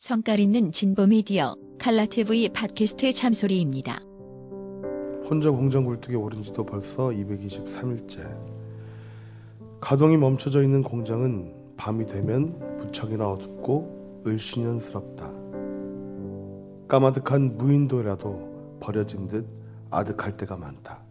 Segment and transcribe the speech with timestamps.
[0.00, 4.00] 성깔 있는 진보 미디어 칼라TV 팟캐스트 참소리입니다.
[5.28, 8.34] 혼자 공장 굴뚝에 오른 지도 벌써 223일째.
[9.78, 15.30] 가동이 멈춰져 있는 공장은 밤이 되면 무척이나 어둡고 을씨년스럽다.
[16.88, 19.46] 까마득한 무인도라도 버려진 듯
[19.90, 21.02] 아득할 때가 많다.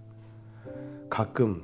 [1.12, 1.64] 가끔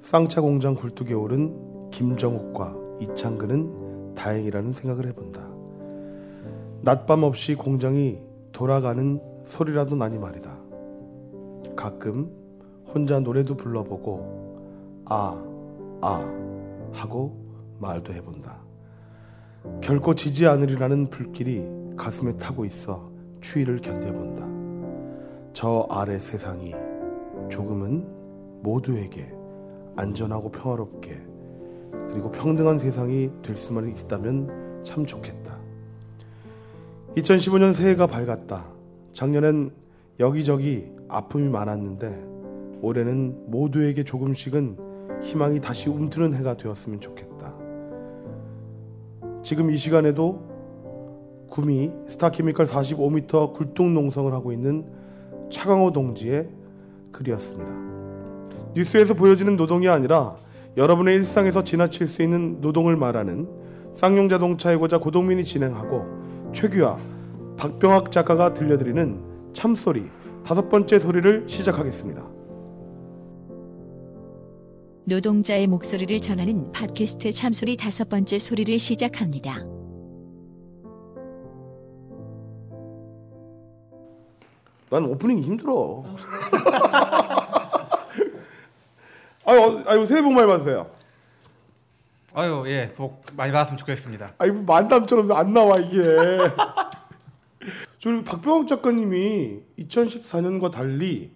[0.00, 5.51] 쌍차 공장 굴뚝에 오른 김정욱과 이창근은 다행이라는 생각을 해본다.
[6.84, 8.18] 낮밤 없이 공장이
[8.50, 10.58] 돌아가는 소리라도 나니 말이다.
[11.76, 12.28] 가끔
[12.92, 15.40] 혼자 노래도 불러보고 아,
[16.00, 16.26] 아
[16.92, 17.36] 하고
[17.78, 18.60] 말도 해본다.
[19.80, 21.64] 결코 지지 않으리라는 불길이
[21.96, 25.52] 가슴에 타고 있어 추위를 견뎌본다.
[25.52, 26.74] 저 아래 세상이
[27.48, 29.32] 조금은 모두에게
[29.94, 31.16] 안전하고 평화롭게
[32.08, 35.61] 그리고 평등한 세상이 될 수만 있다면 참 좋겠다.
[37.16, 38.64] 2015년 새해가 밝았다.
[39.12, 39.70] 작년엔
[40.18, 42.24] 여기저기 아픔이 많았는데
[42.80, 44.78] 올해는 모두에게 조금씩은
[45.22, 47.54] 희망이 다시 움트는 해가 되었으면 좋겠다.
[49.42, 50.50] 지금 이 시간에도
[51.50, 54.86] 구미 스타케미컬 45m 굴뚝 농성을 하고 있는
[55.50, 56.48] 차강호 동지의
[57.12, 58.72] 글이었습니다.
[58.74, 60.36] 뉴스에서 보여지는 노동이 아니라
[60.78, 63.46] 여러분의 일상에서 지나칠 수 있는 노동을 말하는
[63.92, 66.21] 쌍용 자동차의 고자 고동민이 진행하고
[66.52, 66.98] 최규하,
[67.56, 70.10] 박병학 작가가 들려드리는 참소리
[70.44, 72.26] 다섯 번째 소리를 시작하겠습니다.
[75.04, 79.56] 노동자의 목소리를 전하는 팟캐스트 참소리 다섯 번째 소리를 시작합니다.
[84.90, 86.04] 난 오프닝이 힘들어.
[89.44, 90.86] 아유, 어, 아유 새해 복 많이 받으세요.
[92.34, 94.34] 아유 예, 복 많이 받았으면 좋겠습니다.
[94.38, 96.02] 아이 만담처럼 안 나와 이게.
[97.98, 101.30] 저희 박병학 작가님이 2014년과 달리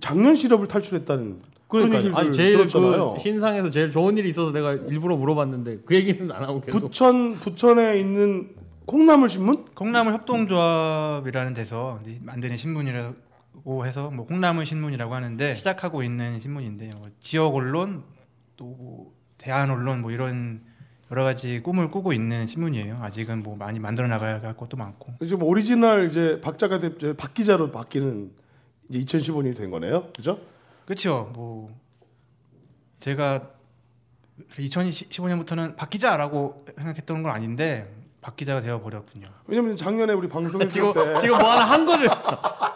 [0.00, 3.14] 작년 실업을 탈출했다는 그런 그러니까 아니 제일 들었잖아요.
[3.14, 7.34] 그 신상에서 제일 좋은 일이 있어서 내가 일부러 물어봤는데 그 얘기는 안 하고 계속 부천
[7.36, 8.54] 부천에 있는
[8.86, 9.64] 콩나물 신문?
[9.74, 16.90] 콩나물 협동조합이라는 데서 만드는 신문이라고 해서 뭐 콩나물 신문이라고 하는데 시작하고 있는 신문인데요.
[16.98, 18.02] 뭐 지역 언론
[18.56, 20.60] 또 뭐 대안 언론 뭐 이런
[21.10, 22.98] 여러 가지 꿈을 꾸고 있는 신문이에요.
[23.02, 25.14] 아직은 뭐 많이 만들어 나가야 할 것도 많고.
[25.24, 28.30] 지금 오리지널 이제 박 작가 이제 박 기자로 바뀌는
[28.90, 30.12] 이제 2015년이 된 거네요.
[30.12, 30.40] 그죠?
[30.84, 31.30] 그렇죠.
[31.34, 31.74] 뭐
[32.98, 33.50] 제가
[34.50, 37.92] 2015년부터는 박 기자라고 생각했던 건 아닌데
[38.22, 39.28] 박 기자가 되어 버렸군요.
[39.46, 42.04] 왜냐면 작년에 우리 방송했을 지금 때 지금 뭐 하나 한 거죠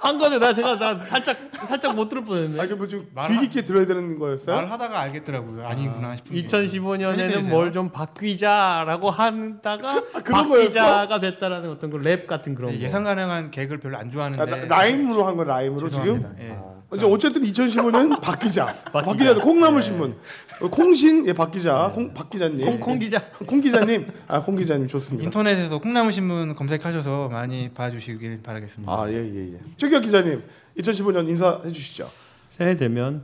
[0.00, 3.40] 한 거죠 나 제가 나 살짝 살짝 못 들을 뻔했네 아니 뭐 지금 말- 주의
[3.40, 4.56] 깊게 들어야 되는 거였어요?
[4.56, 5.66] 말하다가 알겠더라고요.
[5.66, 6.46] 아니구나 싶은 게.
[6.46, 7.52] 2015년에는 편집되세요?
[7.54, 10.22] 뭘좀 박기자라고 한다가 거였어?
[10.48, 12.78] 박기자가 됐다라는 어떤 그 랩 같은 그런 거.
[12.78, 16.30] 예상 가능한 개그를 별로 안 좋아하는데 아, 라- 라임으로 한 거 라임으로 죄송합니다.
[16.38, 16.42] 지금.
[16.50, 16.73] 예.
[16.94, 16.96] 아.
[16.96, 18.66] 이제 어쨌든 2015년 박 기자.
[18.92, 19.34] 박박 기자.
[19.34, 19.86] 콩나물 네.
[19.86, 20.16] 신문.
[20.62, 21.90] 어, 콩신 예박 기자.
[21.94, 22.64] 콩, 박 기자님.
[22.64, 24.06] 콩, 콩 기자 콩 기자님.
[24.28, 25.24] 아, 콩 기자님 좋습니다.
[25.24, 28.92] 인터넷에서 콩나물 신문 검색하셔서 많이 봐주시길 바라겠습니다.
[28.92, 29.58] 아, 예, 예, 예.
[29.76, 30.42] 최기혁 기자님.
[30.78, 32.08] 2015년 인사해 주시죠.
[32.48, 33.22] 새해 되면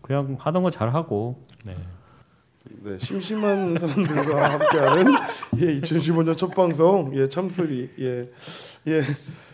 [0.00, 1.76] 그냥 하던 거 잘 하고 네.
[2.84, 5.12] 네, 심심한 사람들과 함께하는
[5.58, 8.28] 예, 2015년 첫 방송 예, 참소리 예,
[8.88, 9.02] 예.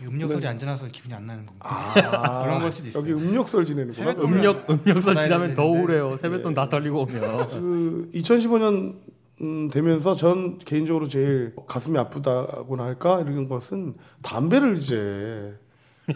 [0.06, 1.66] 음력 소리 안 지나서 기분이 안 나는 겁니다.
[1.68, 3.02] 아, 그런 걸 수도 있어요.
[3.02, 4.12] 여기 음력설 지내는구나.
[4.22, 5.66] 음력 음력설 지나면 더.
[5.66, 8.94] 우울해요 세뱃돈 다 털리고 오면 그 2015년
[9.40, 15.54] 음, 되면서 전 개인적으로 제일 가슴이 아프다고나 할까 이런 것은 담배를 이제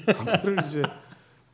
[0.07, 0.83] 담배를 이제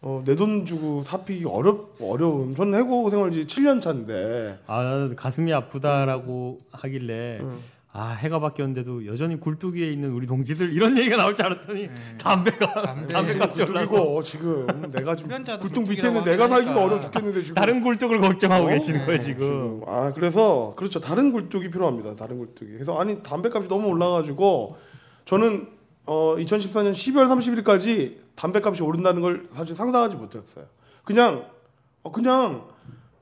[0.00, 2.54] 어, 내 돈 주고 사피기 어렵 어려운.
[2.54, 7.58] 저는 해고 생활 이제 7년 차인데 아 가슴이 아프다라고 하길래 음.
[7.90, 11.88] 아 해가 바뀌었는데도 여전히 굴뚝위에 있는 우리 동지들 이런 얘기가 나올 줄 알았더니
[12.18, 13.12] 담배가 담배.
[13.12, 16.80] 담배 값이 올라서 그리고 지금 내가 지금 굴뚝 밑에 있는 내가 살기가.
[16.84, 18.68] 어려워 죽겠는데 지금 다른 굴뚝을 걱정하고 어?
[18.68, 19.80] 계시는 거예요 지금.
[19.86, 24.76] 아 그래서 그렇죠 다른 굴뚝이 필요합니다 다른 굴뚝이 그래서 아니 담배값이 너무 올라가지고
[25.24, 25.66] 저는
[26.08, 30.64] 어 2014년 12월 30일까지 담배값이 오른다는 걸 사실 상상하지 못했어요.
[31.04, 31.44] 그냥
[32.02, 32.66] 어, 그냥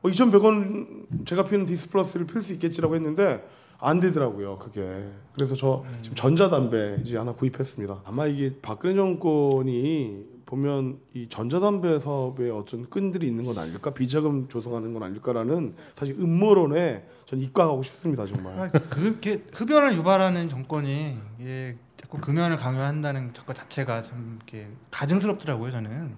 [0.02, 3.44] 어, 2,100원 제가 피우는 디스플러스를 필 수 있겠지라고 했는데
[3.78, 5.02] 안 되더라고요 그게.
[5.34, 8.02] 그래서 저 지금 전자담배 이제 하나 구입했습니다.
[8.04, 14.94] 아마 이게 박근혜 정권이 보면 이 전자담배 사업에 어떤 끈들이 있는 건 아닐까 비자금 조성하는
[14.94, 22.18] 건 아닐까라는 사실 음모론에 전 입각하고 싶습니다 정말 아, 그렇게 흡연을 유발하는 정권이 예, 자꾸
[22.18, 26.16] 금연을 강요한다는 것 자체가 참 이렇게 가증스럽더라고요 저는.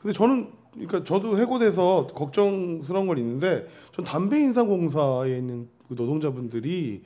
[0.00, 7.02] 근데 저는 그러니까 저도 해고돼서 걱정스러운 건 있는데 전 담배 인상공사에 있는 그 노동자분들이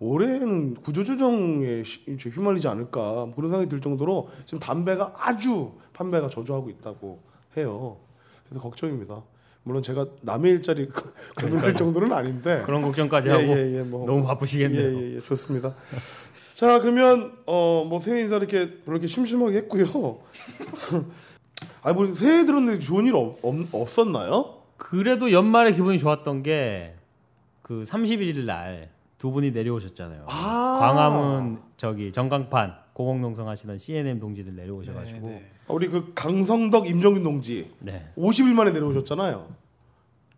[0.00, 1.82] 올해는 구조조정에
[2.18, 7.20] 휘말리지 않을까 뭐 그런 생각이 들 정도로 지금 담배가 아주 판매가 저조하고 있다고
[7.56, 7.96] 해요.
[8.48, 9.22] 그래서 걱정입니다.
[9.64, 10.88] 물론 제가 남의 일자리
[11.38, 14.06] 고민할 정도는 아닌데 그런 걱정까지 예, 하고 예, 예, 뭐.
[14.06, 14.82] 너무 바쁘시겠네요.
[14.82, 15.74] 예, 예, 예, 좋습니다.
[16.54, 20.18] 자, 그러면 어, 뭐 새해 인사 이렇게 이렇게 심심하게 했고요.
[21.82, 24.54] 아, 뭐 새해 들었는데 좋은 일 없, 없, 없 었나요?
[24.76, 26.98] 그래도 연말에 기분이 좋았던 게
[27.68, 30.26] 그 31일 날 두 분이 내려오셨잖아요.
[30.28, 30.78] 아.
[30.80, 35.50] 광화문 저기 전광판 고공농성 하시던 CNM 동지들 내려오셔가지고 네, 네.
[35.68, 39.48] 우리 그 강성덕 임정균 동지 네 50일 만에 내려오셨잖아요.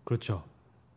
[0.05, 0.43] 그렇죠.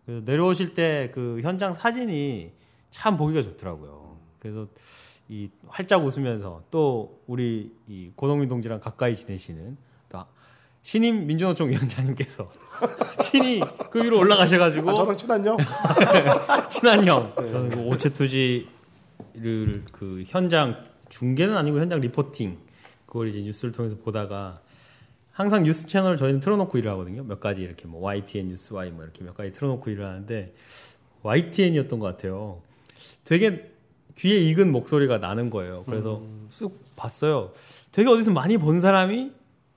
[0.06, 2.52] 그 내려오실 때 그 현장 사진이
[2.90, 4.18] 참 보기가 좋더라고요.
[4.40, 4.68] 그래서
[5.30, 9.93] 이 활짝 웃으면서 또 우리 이 고동민 동지랑 가까이 지내시는 또
[10.84, 12.50] 신임 민주노총 위원장님께서
[13.22, 15.58] 친히 그 위로 올라가셔가지고 아, 저랑 친한요?
[16.70, 17.34] 친한 형.
[17.40, 17.48] 네.
[17.48, 18.66] 저는 그 오체투지를
[19.92, 20.78] 그 현장
[21.10, 22.58] 중계는 아니고 현장 리포팅
[23.06, 24.56] 그걸 이제 뉴스를 통해서 보다가
[25.32, 27.24] 항상 뉴스 채널 저희는 틀어놓고 일을 하거든요.
[27.24, 30.54] 몇 가지 이렇게 뭐 YTN 뉴스 Y 뭐 이렇게 몇 가지 틀어놓고 일을 하는데
[31.24, 32.62] YTN이었던 것 같아요.
[33.24, 33.72] 되게
[34.18, 35.84] 귀에 익은 목소리가 나는 거예요.
[35.86, 37.52] 그래서 쑥 봤어요.
[37.92, 39.32] 되게 어디서 많이 본 사람이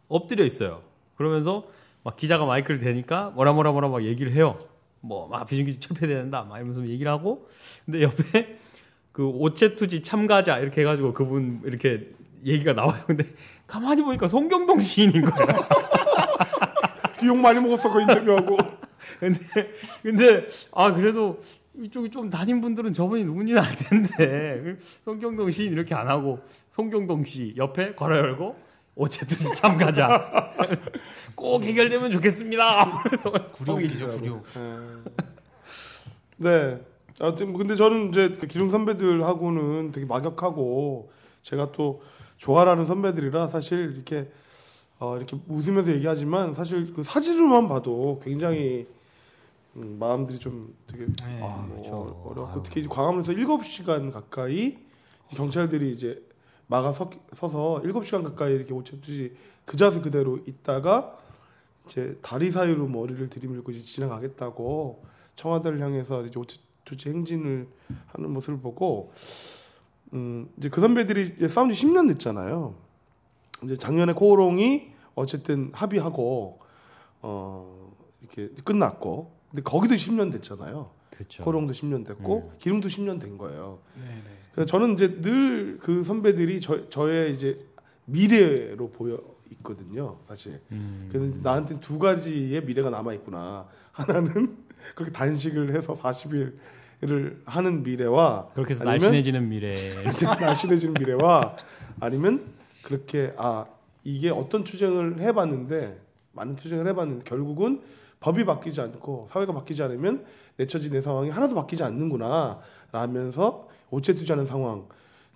[0.08, 0.82] 엎드려 있어요.
[1.16, 1.64] 그러면서
[2.04, 4.58] 막 기자가 마이크를 대니까 뭐라 뭐라 뭐라 막 얘기를 해요.
[5.00, 7.48] 뭐 막 비정규직 철폐돼야 된다 막 이러면서 얘기를 하고
[7.84, 8.58] 근데 옆에
[9.12, 12.10] 그 오체투지 참가자 이렇게 해가지고 그분 이렇게
[12.44, 13.02] 얘기가 나와요.
[13.06, 13.24] 근데
[13.66, 15.48] 가만히 보니까 송경동 시인인 거예요.
[17.18, 18.56] 비용 많이 먹었어 그 인터뷰하고.
[19.18, 19.38] 근데
[20.02, 21.40] 근데 아 그래도
[21.78, 26.40] 이쪽이 좀 다닌 분들은 저분이 누군지는 알 텐데 송경동 시인 이렇게 안 하고
[26.70, 28.56] 송경동 씨 옆에 걸어 열고
[28.96, 30.52] 오체투지 참가자
[31.36, 33.02] 꼭 해결되면 좋겠습니다.
[33.52, 34.42] 구룡이죠 구룡.
[36.38, 36.80] 네.
[37.20, 41.10] 아무튼 뭐 근데 저는 이제 그 기중 선배들하고는 되게 막역하고
[41.42, 42.02] 제가 또
[42.38, 44.30] 좋아하는 선배들이라 사실 이렇게
[44.98, 48.86] 어 이렇게 웃으면서 얘기하지만 사실 그 사진으로만 봐도 굉장히
[49.76, 51.38] 음, 마음들이 좀 되게 네.
[51.38, 52.22] 뭐 그렇죠.
[52.24, 54.78] 어렵고 특히 이제 광화문에서 7시간 가까이
[55.34, 56.22] 경찰들이 이제
[56.68, 61.18] 막아 서, 서서 7시간 가까이 이렇게 오체투지 그 자세 그대로 있다가
[61.86, 65.04] 이제 다리 사이로 머리를 들이밀고 이제 지나가겠다고
[65.36, 67.68] 청와대를 향해서 이제 오체투지 행진을
[68.08, 69.12] 하는 모습을 보고
[70.12, 72.74] 음 이제 그 선배들이 이제 싸운 지 10년 됐잖아요.
[73.64, 76.58] 이제 작년에 코오롱이 어쨌든 합의하고
[77.22, 80.90] 어 이렇게 끝났고 근데 거기도 10년 됐잖아요.
[81.10, 81.44] 그렇죠.
[81.44, 83.78] 코오롱도 10년 됐고 기름도 10년 된 거예요.
[83.94, 84.45] 네, 네.
[84.56, 87.64] 그래서 저는 이제 늘 그 선배들이 저, 저의 이제
[88.06, 89.18] 미래로 보여
[89.50, 90.60] 있거든요, 사실.
[90.72, 91.06] 음.
[91.10, 93.68] 그래서 이제 나한테 두 가지의 미래가 남아 있구나.
[93.92, 94.56] 하나는
[94.96, 99.92] 그렇게 단식을 해서 40일을 하는 미래와 그렇게 해서 아니면 날씬해지는 미래.
[100.40, 101.56] 날씬해지는 미래와
[102.00, 102.46] 아니면
[102.82, 103.66] 그렇게 아
[104.02, 106.00] 이게 어떤 투쟁을 해봤는데
[106.32, 107.80] 많은 투쟁을 해봤는데 결국은
[108.20, 110.24] 법이 바뀌지 않고 사회가 바뀌지 않으면
[110.56, 112.60] 내 처지 내 상황이 하나도 바뀌지 않는구나
[112.92, 114.86] 라면서 오체투자하는 상황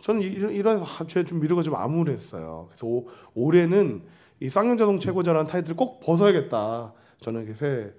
[0.00, 4.02] 저는 이런 이런 저의 좀 미래가 좀 암울했어요 그래서 오, 올해는
[4.40, 7.92] 이 쌍용자동 최고자라는 타이틀을 꼭 벗어야겠다 저는 이렇게 새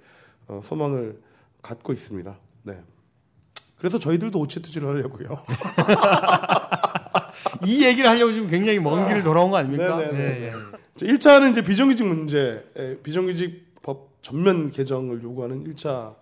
[0.48, 1.22] 어, 소망을
[1.62, 2.82] 갖고 있습니다 네
[3.78, 5.44] 그래서 저희들도 오체투지를 하려고요
[7.66, 9.98] 이 얘기를 하려고 지금 굉장히 먼 길을 돌아온 거 아닙니까?
[9.98, 10.12] 네네.
[10.12, 10.52] 네, 예.
[10.96, 16.16] 자, 1차는 이제 비정규직 문제, 에, 비정규직 법 전면 개정을 요구하는 1차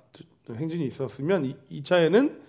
[0.53, 2.41] 행진이 있었으면 2, 차에는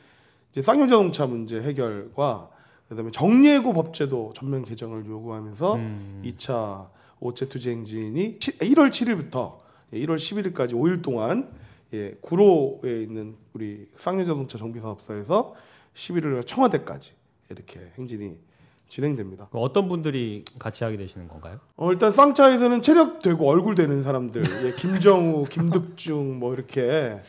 [0.52, 2.50] 이제 쌍용자동차 문제 해결과
[2.88, 6.22] 그다음에 정예고 법제도 전면 개정을 요구하면서 음.
[6.24, 6.88] 2차
[7.20, 9.58] 오체 투쟁 행진이 1월 7일부터
[9.92, 11.50] 1월 11일까지 5일 동안
[11.92, 15.54] 예, 구로에 있는 우리 쌍용자동차 정비사업소에서
[15.94, 17.12] 11일 청와대까지
[17.50, 18.38] 이렇게 행진이
[18.88, 19.48] 진행됩니다.
[19.52, 21.60] 어떤 분들이 같이 하게 되시는 건가요?
[21.76, 27.20] 어, 일단 쌍차에서는 체력 되고 얼굴 되는 사람들, 예, 김정우, 김득중 뭐 이렇게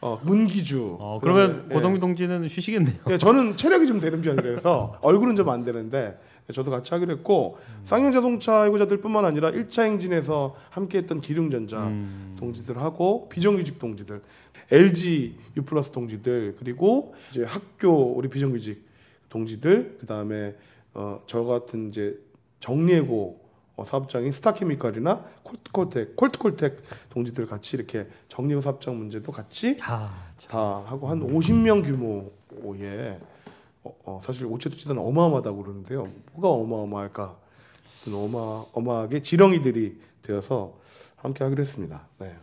[0.00, 0.96] 어, 문기주.
[1.00, 2.96] 어, 그러면 그다음에, 고동민 동지는 쉬시겠네요.
[3.08, 7.12] 예, 예, 저는 체력이 좀 되는 편이라서 얼굴은 좀 안 되는데 예, 저도 같이 하기로
[7.12, 12.36] 했고 쌍용자동차 해고자들뿐만 아니라 1차 행진에서 함께했던 기룡전자 음.
[12.38, 14.20] 동지들하고 비정규직 동지들,
[14.70, 18.84] LG U+ 동지들 그리고 이제 학교 우리 비정규직
[19.30, 20.54] 동지들 그 다음에
[20.92, 22.18] 어, 저 같은 이제
[22.60, 23.43] 정리해고 어,
[23.82, 31.26] 사업장인 스타케미칼이나 콜트콜텍, 콜트콜텍 동지들 같이 이렇게 정리해고 사업장 문제도 같이 아, 다 하고 한
[31.26, 33.18] 50명 규모의
[33.82, 36.08] 어, 어, 사실 오체투지단은 어마어마하다고 그러는데요.
[36.34, 37.36] 뭐가 어마어마할까?
[38.04, 40.78] 그 어마 어마하게 지렁이들이 되어서
[41.16, 42.06] 함께 하기로 했습니다.
[42.18, 42.36] 네.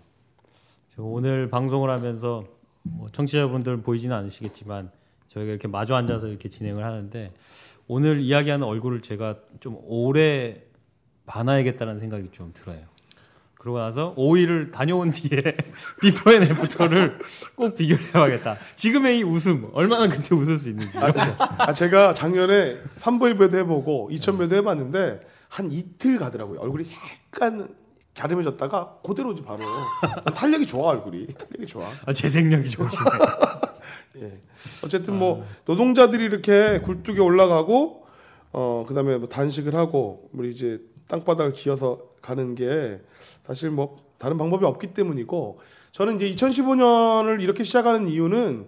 [0.95, 2.43] 저 오늘 방송을 하면서
[2.83, 4.91] 뭐 청취자분들 보이지는 않으시겠지만
[5.27, 7.31] 저희가 이렇게 마주 앉아서 이렇게 진행을 하는데
[7.87, 10.63] 오늘 이야기하는 얼굴을 제가 좀 오래
[11.25, 12.79] 봐놔야겠다는 생각이 좀 들어요.
[13.55, 15.37] 그러고 나서 5일을 다녀온 뒤에
[16.01, 17.19] before and after를
[17.55, 18.57] 꼭 비교를 해봐야겠다.
[18.75, 20.97] 지금의 이 웃음 얼마나 그때 웃을 수 있는지.
[20.97, 26.59] 아, 제가 작년에 3보일배도 해보고 2천배도 해봤는데 한 이틀 가더라고요.
[26.59, 26.85] 얼굴이
[27.35, 27.75] 약간
[28.15, 29.59] 갸름해졌다가 그대로지 바로.
[30.35, 31.27] 탄력이 좋아 얼굴이.
[31.27, 31.87] 탄력이 좋아.
[32.05, 33.09] 아, 재생력이 좋으시네.
[34.21, 34.39] 예.
[34.83, 38.05] 어쨌든 뭐 노동자들이 이렇게 굴뚝에 올라가고
[38.53, 43.01] 어 그다음에 뭐 단식을 하고 우리 이제 땅바닥을 기어서 가는 게
[43.45, 45.59] 사실 뭐 다른 방법이 없기 때문이고
[45.91, 48.67] 저는 이제 2015년을 이렇게 시작하는 이유는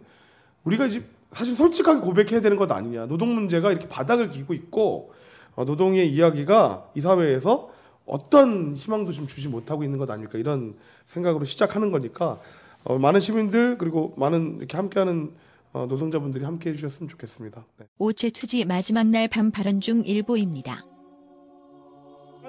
[0.66, 5.14] 우리가 이제 사실 솔직하게 고백해야 되는 것 아니냐 노동 문제가 이렇게 바닥을 기고 있고
[5.56, 7.70] 어, 노동의 이야기가 이 사회에서
[8.06, 12.40] 어떤 희망도 좀 주지 못하고 있는 것 아닐까 이런 생각으로 시작하는 거니까
[12.84, 15.32] 어, 많은 시민들 그리고 많은 이렇게 함께하는
[15.72, 17.66] 어, 노동자분들이 함께 해 주셨으면 좋겠습니다.
[17.78, 17.86] 네.
[17.98, 20.86] 오체 투지 마지막 날 밤 발언 중 일부입니다.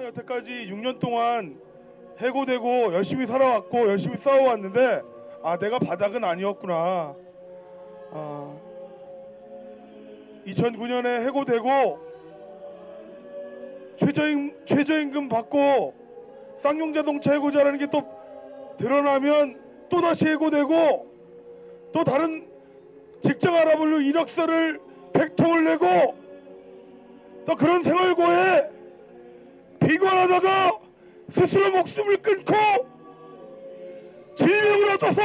[0.05, 1.57] 여태까지 6년 동안
[2.19, 5.01] 해고되고 열심히 살아왔고 열심히 싸워왔는데
[5.43, 7.15] 아 내가 바닥은 아니었구나.
[8.11, 8.57] 아,
[10.47, 11.99] 2009년에 해고되고
[13.99, 15.93] 최저임, 최저임금 받고
[16.61, 18.03] 쌍용자동차 해고자라는 게 또
[18.77, 19.59] 드러나면
[19.89, 21.07] 또 다시 해고되고
[21.93, 22.45] 또 다른
[23.23, 24.79] 직장 알아보려 이력서를
[25.13, 26.15] 100통을 내고
[27.45, 28.74] 또 그런 생활고에
[29.87, 30.79] 비관하다가
[31.33, 32.55] 스스로 목숨을 끊고
[34.35, 35.21] 질병을 얻어서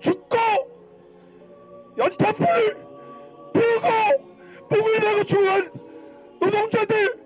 [0.00, 0.36] 죽고
[1.96, 2.76] 연탄불
[3.52, 3.88] 피우고
[4.70, 5.70] 목을 내고 죽은
[6.40, 7.18] 노동자들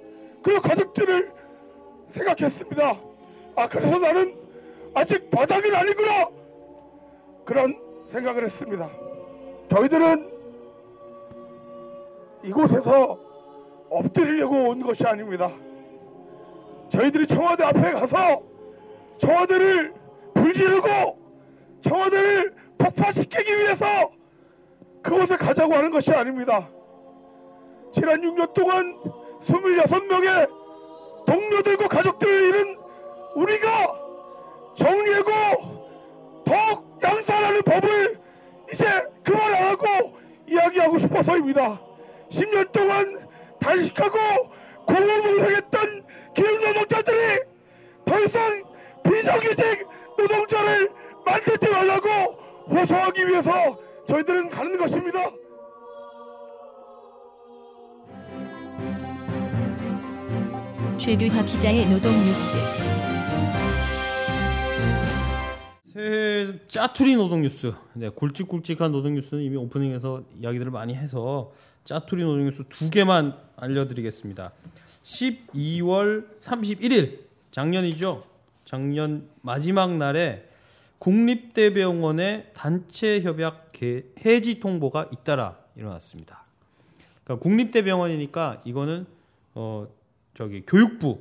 [0.42, 1.32] 그리고 가족들을
[2.14, 3.00] 생각했습니다.
[3.56, 4.36] 아 그래서 나는
[4.94, 6.28] 아직 바닥은 아니구나
[7.44, 7.78] 그런
[8.12, 8.90] 생각을 했습니다.
[9.68, 10.30] 저희들은
[12.44, 13.18] 이곳에서
[13.90, 15.50] 엎드리려고 온 것이 아닙니다.
[16.96, 18.42] 저희들이 청와대 앞에 가서
[19.18, 19.92] 청와대를
[20.32, 20.88] 불지르고
[21.82, 23.84] 청와대를 폭파시키기 위해서
[25.02, 26.68] 그곳에 가자고 하는 것이 아닙니다.
[27.92, 28.96] 지난 6년 동안
[29.44, 30.48] 26명의
[31.26, 32.78] 동료들과 가족들을 잃은
[33.34, 33.94] 우리가
[34.78, 35.30] 정리하고
[36.46, 38.20] 더욱 양산하는 법을
[38.72, 38.86] 이제
[39.22, 40.16] 그만 안 하고
[40.48, 41.78] 이야기하고 싶어서입니다.
[42.30, 43.28] 10년 동안
[43.60, 44.18] 단식하고
[44.86, 46.05] 공허무성했던
[46.36, 47.40] 기름노동자들이
[48.04, 48.62] 더 이상
[49.02, 49.86] 비정규직
[50.18, 50.90] 노동자를
[51.24, 52.08] 만들지 말라고
[52.68, 53.78] 호소하기 위해서
[54.08, 55.30] 저희들은 가는 것입니다.
[60.98, 62.56] 최규화 기자의 노동 뉴스.
[65.92, 67.72] 새해 짜투리 노동 뉴스.
[67.94, 71.52] 네, 굵직굵직한 노동 뉴스는 이미 오프닝에서 이야기들을 많이 해서
[71.84, 74.52] 짜투리 노동 뉴스 두 개만 알려드리겠습니다.
[75.06, 77.20] 12월 31일
[77.52, 78.24] 작년이죠.
[78.64, 80.48] 작년 마지막 날에
[80.98, 86.44] 국립대병원의 단체 협약 개- 해지 통보가 잇따라 일어났습니다.
[87.22, 89.06] 그러니까 국립대병원이니까 이거는
[89.54, 89.86] 어
[90.34, 91.20] 저기 교육부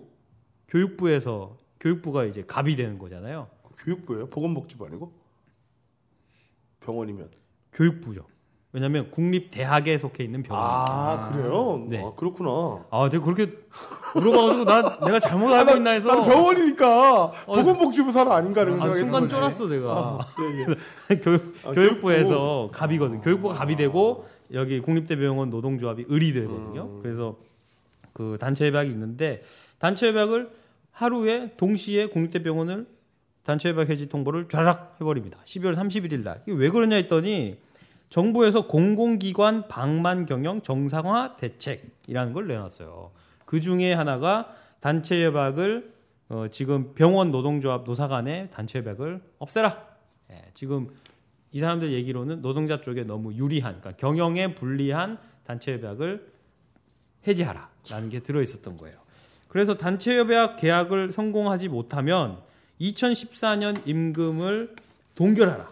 [0.67, 3.47] 교육부에서 교육부가 이제 갑이 되는 거잖아요.
[3.77, 4.27] 교육부예요?
[4.29, 5.13] 보건복지부 아니고?
[6.79, 7.29] 병원이면.
[7.73, 8.25] 교육부죠.
[8.75, 10.85] 왜냐하면 국립 대학에 속해 있는 병원이니까.
[10.85, 11.85] 아, 그래요?
[11.87, 12.03] 네.
[12.03, 12.83] 아, 그렇구나.
[12.91, 13.53] 아, 내가 그렇게
[14.13, 19.29] 물어봐가지고 나 내가 잘못 알고 있나 해서 난 병원이니까 보건복지부 사람 아닌가를 아, 순간 생각했던
[19.29, 19.91] 쫄았어 내가.
[19.93, 21.15] 아, 예, 예.
[21.23, 23.21] 교육, 아, 교육부에서 갑이거든.
[23.21, 26.81] 교육부가 갑이 되고 여기 국립대병원 노동조합이 을이 되거든요.
[26.83, 26.99] 음.
[27.01, 27.37] 그래서
[28.11, 29.43] 그 단체 협약이 있는데
[29.79, 30.49] 단체 협약을
[30.91, 32.87] 하루에 동시에 국립대병원을
[33.45, 35.39] 단체 협약 해지 통보를 쫘락 해버립니다.
[35.45, 36.41] 12월 31일 날.
[36.45, 37.63] 이게 왜 그러냐 했더니
[38.09, 43.11] 정부에서 공공기관 방만 경영 정상화 대책이라는 걸 내놨어요.
[43.45, 45.93] 그 중에 하나가 단체 협약을
[46.29, 49.85] 어, 지금 병원 노동조합 노사 간의 단체 협약을 없애라.
[50.31, 50.89] 예, 지금
[51.51, 56.27] 이 사람들 얘기로는 노동자 쪽에 너무 유리한, 그러니까 경영에 불리한 단체 협약을
[57.27, 58.97] 해지하라라는 게 들어 있었던 거예요.
[59.47, 62.39] 그래서 단체 협약 계약을 성공하지 못하면
[62.81, 64.75] 2014년 임금을
[65.15, 65.69] 동결하라.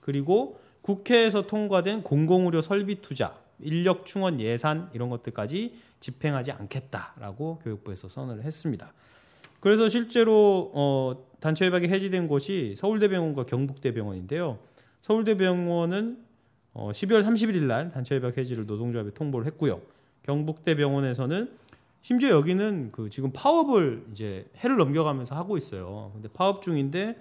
[0.00, 8.42] 그리고 국회에서 통과된 공공의료 설비 투자, 인력 충원 예산 이런 것들까지 집행하지 않겠다라고 교육부에서 선언을
[8.44, 8.94] 했습니다.
[9.60, 14.58] 그래서 실제로 어, 단체 협약이 해지된 곳이 서울대병원과 경북대병원인데요.
[15.02, 16.18] 서울대병원은
[16.72, 19.82] 어, 12월 31일 날 단체 협약 해지를 노동조합에 통보를 했고요.
[20.22, 21.50] 경북대병원에서는
[22.00, 26.12] 심지어 여기는 그 지금 파업을 이제 해를 넘겨가면서 하고 있어요.
[26.14, 27.18] 근데 파업 중인데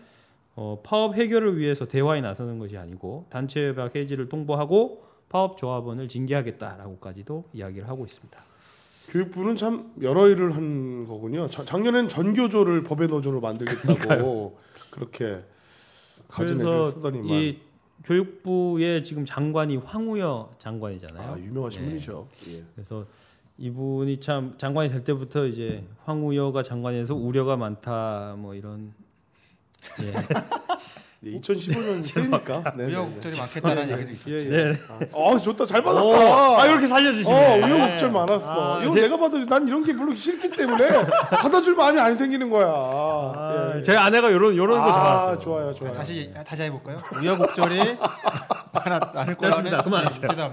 [0.60, 7.46] 어, 파업 해결을 위해서 대화에 나서는 것이 아니고 단체 협약 해지를 통보하고 파업 조합원을 징계하겠다라고까지도
[7.54, 8.40] 이야기를 하고 있습니다.
[9.10, 11.48] 교육부는 참 여러 일을 한 거군요.
[11.48, 14.58] 자- 작년엔 전교조를 법의 노조로 만들겠다고
[14.90, 15.44] 그렇게
[16.28, 17.60] 가진 애를 그래서 쓰더니만 이
[18.04, 21.34] 교육부의 지금 장관이 황우여 장관이잖아요.
[21.34, 21.90] 아, 유명하신 네.
[21.90, 22.28] 분이죠.
[22.50, 22.64] 예.
[22.74, 23.06] 그래서
[23.60, 28.94] 이분이 참 장관이 될 때부터 이제 황우여가 장관에서 우려가 많다 뭐 이런
[30.04, 30.12] 예.
[31.20, 32.64] 네, 2015년 새니까.
[32.76, 32.96] 네, 네, 네.
[32.96, 34.32] 우여곡절이 많겠다는 얘기도 있었죠.
[34.32, 34.50] 예, 예.
[34.72, 34.74] 네.
[35.14, 35.66] 아, 아, 좋다.
[35.66, 36.62] 잘 받았다.
[36.62, 37.64] 아 이렇게 어, 살려주시네.
[37.64, 38.78] 우여곡절 많았어.
[38.78, 40.88] 아, 이거 제- 내가 봐도 난 이런 게 별로 싫기 때문에
[41.32, 42.68] 받아줄 마음이 안 생기는 거야.
[42.68, 43.82] 아, 예.
[43.82, 44.92] 제 아내가 이런 이런 거 아,
[45.40, 45.40] 좋아했어요.
[45.40, 45.94] 좋아요, 좋아요.
[45.94, 47.00] 다시 다시 해볼까요?
[47.20, 47.76] 우여곡절이
[48.74, 49.78] 많아 많을 거라는.
[49.80, 50.52] 그만하세요.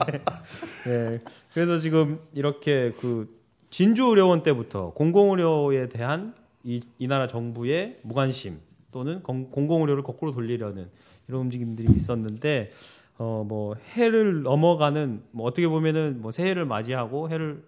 [0.86, 1.18] 네.
[1.52, 3.28] 그래서 지금 이렇게 그
[3.68, 8.60] 진주 의료원 때부터 공공 의료에 대한 이, 이 나라 정부의 무관심
[8.94, 10.88] 또는 공, 공공의료를 거꾸로 돌리려는
[11.26, 12.70] 이런 움직임들이 있었는데
[13.18, 17.64] 어 뭐 해를 넘어가는 뭐 어떻게 보면은 뭐 새해를 맞이하고 해를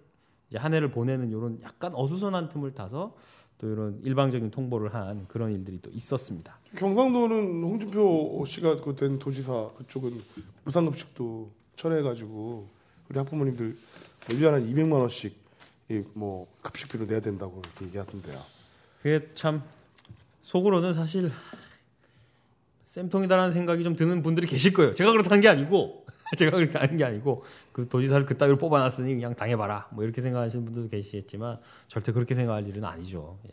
[0.49, 3.13] 이제 한 해를 보내는 이런 약간 어수선한 틈을 타서
[3.57, 6.57] 또 이런 일방적인 통보를 한 그런 일들이 또 있었습니다.
[6.77, 10.11] 경상도는 홍준표 씨가 그 된 도지사 그쪽은
[10.63, 12.67] 무상급식도 철회해가지고
[13.09, 13.75] 우리 학부모님들
[14.27, 15.35] 1년에 한 200만 원씩
[15.89, 18.39] 이뭐 급식비로 내야 된다고 이렇게 얘기하던데요.
[19.01, 19.63] 그게 참
[20.47, 21.29] 속으로는 사실
[22.85, 24.93] 쌤통이다라는 생각이 좀 드는 분들이 계실 거예요.
[24.93, 26.05] 제가 그렇다는 게 아니고
[26.37, 30.89] 제가 그렇게 하는 게 아니고 그 도지사를 그따위로 뽑아놨으니 그냥 당해봐라 뭐 이렇게 생각하시는 분들도
[30.89, 33.37] 계시겠지만 절대 그렇게 생각할 일은 아니죠.
[33.45, 33.49] 예.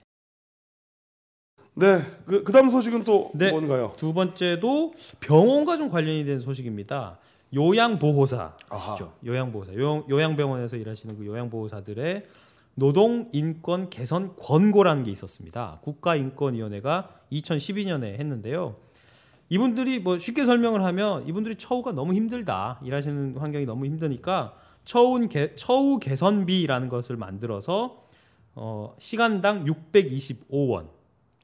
[1.76, 3.50] 네, 그 그다음 소식은 또 네.
[3.50, 3.94] 뭔가요?
[3.96, 7.18] 두 번째도 병원과 좀 관련이 된 소식입니다.
[7.52, 8.56] 요양보호사.
[8.68, 9.14] 아시죠?
[9.26, 12.24] 요양보호사 요양, 요양병원에서 일하시는 그 요양보호사들의
[12.74, 15.80] 노동 인권 개선 권고라는 게 있었습니다.
[15.82, 18.76] 국가인권위원회가 2012년에 했는데요.
[19.48, 22.80] 이분들이 뭐 쉽게 설명을 하면 이분들이 처우가 너무 힘들다.
[22.82, 28.04] 일하시는 환경이 너무 힘드니까 처우, 개, 처우 개선비라는 것을 만들어서
[28.54, 30.88] 어, 시간당 625원.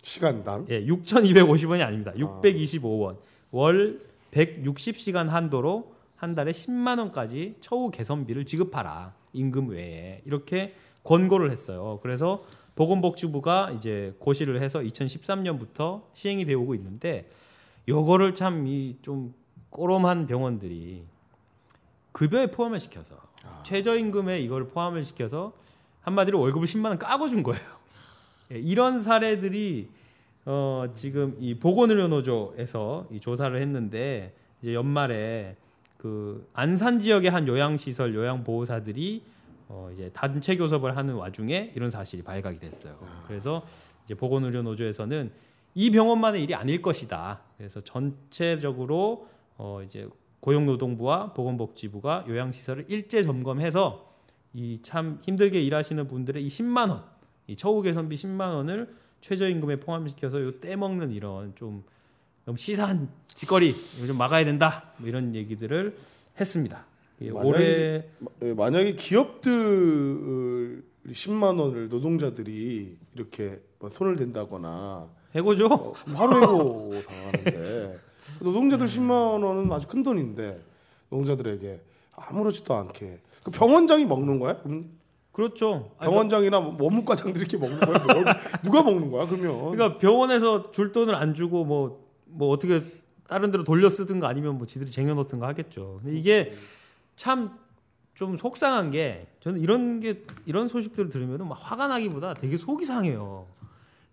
[0.02, 2.12] 시간당 예, 6,250원이 아닙니다.
[2.12, 3.18] 625원.
[3.50, 4.00] 월
[4.32, 9.14] 160시간 한도로 한 달에 10만 원까지 처우 개선비를 지급하라.
[9.32, 10.22] 임금 외에.
[10.24, 11.98] 이렇게 권고를 했어요.
[12.02, 17.28] 그래서 보건복지부가 이제 고시를 해서 2013년부터 시행이 되어 오고 있는데
[17.88, 19.34] 요거를 참 이 좀
[19.70, 21.04] 꼬롬한 병원들이
[22.12, 23.16] 급여에 포함을 시켜서
[23.64, 25.52] 최저임금에 이걸 포함을 시켜서
[26.02, 27.62] 한마디로 월급을 10만 원 까고 준 거예요.
[28.52, 29.88] 예, 이런 사례들이
[30.46, 35.56] 어, 지금 이 보건의료노조에서 이 조사를 했는데 이제 연말에
[35.98, 39.22] 그 안산 지역의 한 요양시설 요양보호사들이
[39.72, 42.98] 어, 이제 단체 교섭을 하는 와중에 이런 사실이 발각이 됐어요.
[43.28, 43.64] 그래서
[44.04, 45.30] 이제 보건의료 노조에서는
[45.74, 47.40] 이 병원만의 일이 아닐 것이다.
[47.56, 50.09] 그래서 전체적으로 어, 이제
[50.40, 54.11] 고용노동부와 보건복지부가 요양시설을 일제 점검해서
[54.54, 57.04] 이 참 힘들게 일하시는 분들의 이 10만 원,
[57.46, 61.85] 이 처우 개선비 10만 원을 최저임금에 포함시켜서 요 떼먹는 이런 좀
[62.44, 63.72] 너무 시사한 짓거리
[64.06, 64.90] 좀 막아야 된다.
[64.96, 65.96] 뭐 이런 얘기들을
[66.40, 66.85] 했습니다.
[67.22, 68.04] 예, 만약에- 올해
[68.42, 75.66] 예, 만약에 기업들 10만 원을 노동자들이 이렇게 뭐 손을 댄다거나 해고죠.
[75.66, 77.98] 어, 바로 해고 당하는데
[78.40, 80.61] 노동자들 10만 원은 아주 큰 돈인데
[81.11, 81.80] 노동자들에게
[82.16, 84.61] 아무렇지도 않게 그 병원장이 먹는 거야?
[84.62, 84.85] 그럼
[85.33, 85.92] 그렇죠.
[85.98, 87.98] 아니, 병원장이나 뭐 원무과장들이 이렇게 먹는 거야?
[87.98, 88.24] 뭐
[88.64, 89.26] 누가 먹는 거야?
[89.26, 92.80] 그러면 그러니까 병원에서 줄 돈을 안 주고 뭐뭐 어떻게
[93.28, 96.00] 다른 데로 돌려 쓰든가 아니면 뭐 지들이 쟁여놓든가 하겠죠.
[96.02, 96.52] 근데 이게
[97.20, 97.59] 참
[98.14, 103.46] 좀 속상한 게 저는 이런 게 이런 소식들을 들으면 막 화가 나기보다 되게 속이 상해요.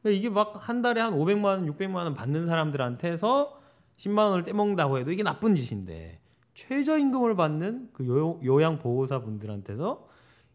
[0.02, 3.60] 그러니까 이게 막 한 달에 한 500만 원, 600만 원 받는 사람들한테서
[3.98, 6.20] 10만 원을 떼먹는다고 해도 이게 나쁜 짓인데
[6.54, 10.08] 최저임금을 받는 그 요, 요양 보호사 분들한테서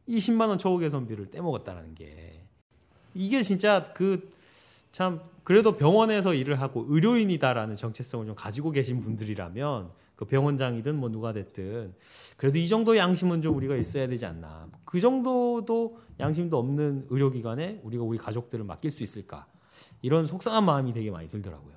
[0.07, 2.45] 이 10만 원 처우 개선비를 떼먹었다라는 게
[3.15, 4.33] 이게 진짜 그
[4.93, 9.91] 참 그래도 병원에서 일을 하고 의료인이다라는 정체성을 좀 가지고 계신 분들이라면
[10.23, 11.95] 그 병원장이든 뭐 누가 됐든
[12.37, 18.05] 그래도 이 정도 양심은 좀 우리가 있어야 되지 않나 그 정도도 양심도 없는 의료기관에 우리가
[18.05, 19.47] 우리 가족들을 맡길 수 있을까
[20.01, 21.75] 이런 속상한 마음이 되게 많이 들더라고요.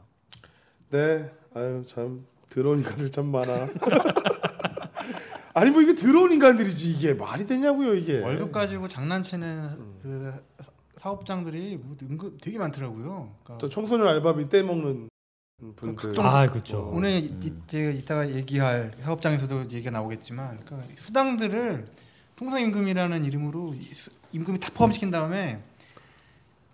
[0.91, 3.67] 네, 아유 참 더러운 인간들 참 많아.
[5.55, 8.21] 아니 뭐 이게 더러운 인간들이지 이게 말이 되냐고요 이게.
[8.21, 9.69] 월급 가지고 장난치는
[10.03, 10.33] 그
[10.99, 13.33] 사업장들이 뭐 은근 되게 많더라고요.
[13.43, 15.09] 그러니까 또 청소년 알바비 떼먹는
[15.75, 16.19] 분들.
[16.19, 16.89] 아 그렇죠.
[16.93, 21.87] 오늘 이- 제가 이따가 얘기할 사업장에서도 얘기가 나오겠지만 그러니까 수당들을
[22.35, 23.75] 통상임금이라는 이름으로
[24.33, 25.61] 임금이 다 포함시킨 다음에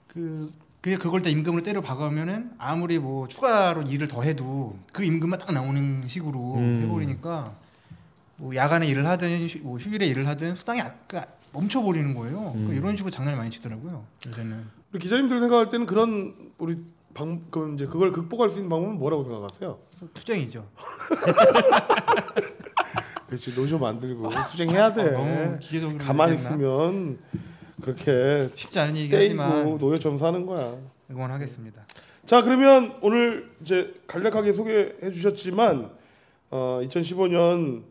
[0.07, 5.37] 그 그게 그걸 다 임금으로 때려 박으면은 아무리 뭐 추가로 일을 더 해도 그 임금만
[5.39, 6.81] 딱 나오는 식으로 음.
[6.83, 7.53] 해버리니까
[8.37, 11.21] 뭐 야간에 일을 하든 휴, 뭐 휴일에 일을 하든 수당이 아, 그
[11.53, 12.53] 멈춰 버리는 거예요.
[12.55, 12.65] 음.
[12.67, 14.03] 그 이런 식으로 장난을 많이 치더라고요.
[14.27, 16.79] 요새는 우리 기자님들 생각할 때는 그런 우리
[17.13, 19.77] 방, 그 이제 그걸 극복할 수 있는 방법은 뭐라고 생각하세요?
[20.13, 20.67] 투쟁이죠.
[23.27, 25.01] 그렇지 노조 만들고 투쟁해야 돼.
[25.03, 26.33] 아, 너무 기계적으로 가만히?
[26.35, 27.19] 있으면
[27.81, 30.75] 그렇게 쉽지 않은 얘기지만 노예처럼 사는 거야.
[31.09, 31.85] 응원하겠습니다.
[32.25, 35.89] 자 그러면 오늘 이제 간략하게 소개해 주셨지만
[36.51, 37.83] 어, 2015년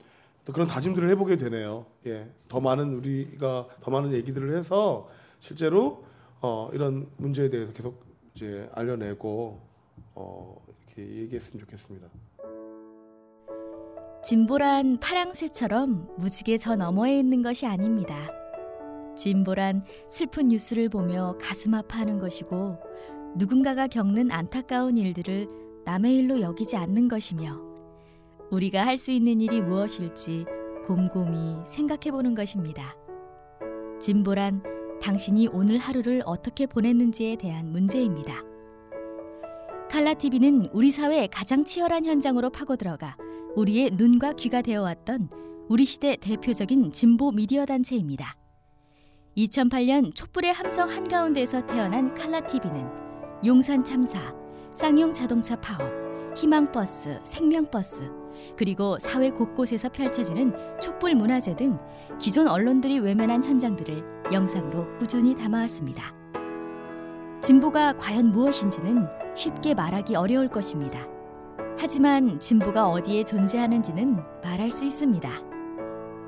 [0.44, 1.86] 또 그런 다짐들을 해보게 되네요.
[2.06, 5.08] 예, 더 많은 우리가 더 많은 얘기들을 해서
[5.40, 6.04] 실제로
[6.40, 8.02] 어, 이런 문제에 대해서 계속
[8.34, 9.60] 이제 알려내고
[10.14, 12.08] 어, 이렇게 얘기했으면 좋겠습니다.
[14.22, 18.30] 진보란 파랑새처럼 무지개 저 너머에 있는 것이 아닙니다.
[19.16, 22.78] 진보란 슬픈 뉴스를 보며 가슴 아파하는 것이고
[23.36, 25.48] 누군가가 겪는 안타까운 일들을
[25.84, 27.58] 남의 일로 여기지 않는 것이며
[28.50, 30.44] 우리가 할 수 있는 일이 무엇일지
[30.86, 32.96] 곰곰이 생각해 보는 것입니다.
[34.00, 34.62] 진보란
[35.00, 38.42] 당신이 오늘 하루를 어떻게 보냈는지에 대한 문제입니다.
[39.90, 43.16] 칼라TV는 우리 사회의 가장 치열한 현장으로 파고들어가
[43.56, 45.28] 우리의 눈과 귀가 되어왔던
[45.68, 48.36] 우리 시대 대표적인 진보 미디어 단체입니다.
[49.36, 52.86] 2008년 촛불의 함성 한가운데에서 태어난 칼라TV는
[53.44, 54.34] 용산 참사,
[54.74, 55.80] 쌍용 자동차 파업,
[56.36, 58.10] 희망버스, 생명버스,
[58.56, 61.78] 그리고 사회 곳곳에서 펼쳐지는 촛불 문화제 등
[62.20, 66.14] 기존 언론들이 외면한 현장들을 영상으로 꾸준히 담아왔습니다.
[67.40, 71.06] 진보가 과연 무엇인지는 쉽게 말하기 어려울 것입니다.
[71.78, 75.30] 하지만 진보가 어디에 존재하는지는 말할 수 있습니다.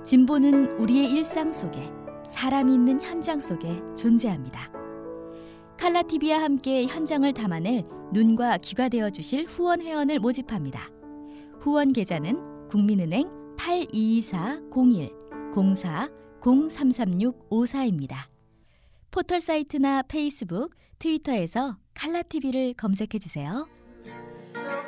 [0.05, 1.91] 진보는 우리의 일상 속에
[2.27, 4.73] 사람이 있는 현장 속에 존재합니다.
[5.79, 10.89] 칼라TV와 함께 현장을 담아낼 눈과 귀가 되어 주실 후원 회원을 모집합니다.
[11.61, 15.13] 후원 계좌는 국민은행 822401
[15.75, 16.09] 04
[16.43, 18.17] 0336 54입니다.
[19.11, 23.67] 포털 사이트나 페이스북, 트위터에서 칼라TV를 검색해 주세요.
[24.53, 24.83] So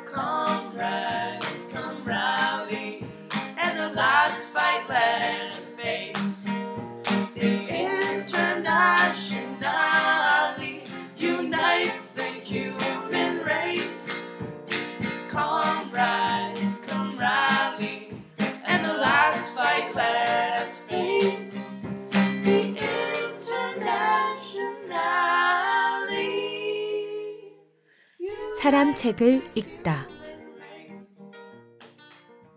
[28.59, 30.07] 사람 책을 읽다.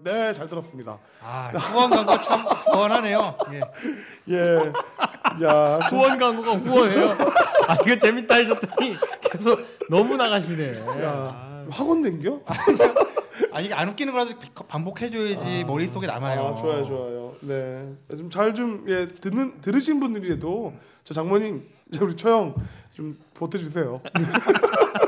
[0.01, 0.99] 네, 잘 들었습니다.
[1.23, 2.41] 아 후원 광고 참
[2.73, 3.37] 후원하네요.
[3.53, 3.61] 예.
[4.33, 4.73] 예,
[5.45, 7.11] 야, 수- 후원 광고가 후원해요.
[7.67, 11.03] 아 이거 재밌다 하셨더니 계속 너무 나가시네.
[11.03, 12.41] 야, 학원 댕겨?
[13.53, 14.35] 아니 이게 안 웃기는 거라도
[14.69, 16.41] 반복해줘야지 머릿속에 남아요.
[16.47, 17.35] 아, 좋아요, 좋아요.
[17.41, 21.69] 네, 좀 잘 좀 예, 듣는 들으신 분들이라도 저 장모님,
[22.01, 22.55] 우리 처형
[22.95, 24.01] 좀 보태주세요.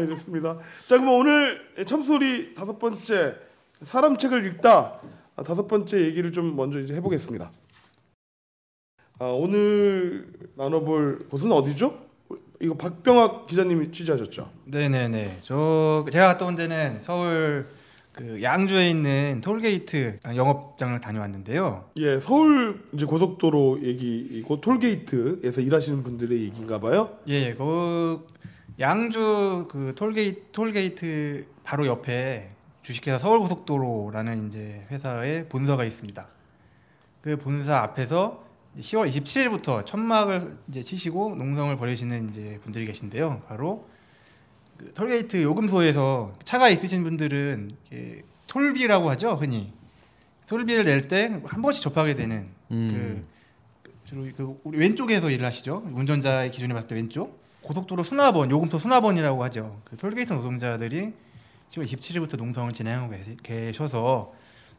[0.00, 0.58] 네, 좋습니다.
[0.86, 3.36] 자, 그럼 오늘 참소리 다섯 번째
[3.82, 5.00] 사람 책을 읽다
[5.36, 7.50] 아, 다섯 번째 얘기를 좀 먼저 이제 해보겠습니다.
[9.18, 12.10] 아, 오늘 나눠볼 곳은 어디죠?
[12.62, 14.50] 이거 박병학 기자님이 취재하셨죠?
[14.66, 15.38] 네네네.
[15.40, 17.64] 저 제가 갔다 온 데는 서울
[18.12, 21.90] 그 양주에 있는 톨게이트 영업장을 다녀왔는데요.
[21.98, 27.16] 예, 서울 이제 고속도로 얘기이고 톨게이트에서 일하시는 분들의 얘기인가 봐요.
[27.28, 28.26] 예, 그
[28.80, 32.50] 양주 그 톨게이트 톨게이트 바로 옆에
[32.82, 36.26] 주식회사 서울고속도로라는 이제 회사의 본사가 있습니다.
[37.20, 38.42] 그 본사 앞에서
[38.78, 43.42] 10월 27일부터 천막을 이제 치시고 농성을 벌이시는 이제 분들이 계신데요.
[43.48, 43.86] 바로
[44.78, 47.70] 그 톨게이트 요금소에서 차가 있으신 분들은
[48.46, 49.72] 톨비라고 하죠, 흔히
[50.46, 53.22] 톨비를 낼 때 한 번씩 접하게 되는 음.
[53.24, 55.82] 그 주로 그 우리 왼쪽에서 일을 하시죠.
[55.92, 57.39] 운전자의 기준에 봤을 때 왼쪽.
[57.62, 59.80] 고속도로 수납원, 요금소 수납원이라고 하죠.
[59.84, 61.12] 그 톨게이트 노동자들이
[61.70, 64.32] 10월 27일부터 농성을 진행하고 계시- 계셔서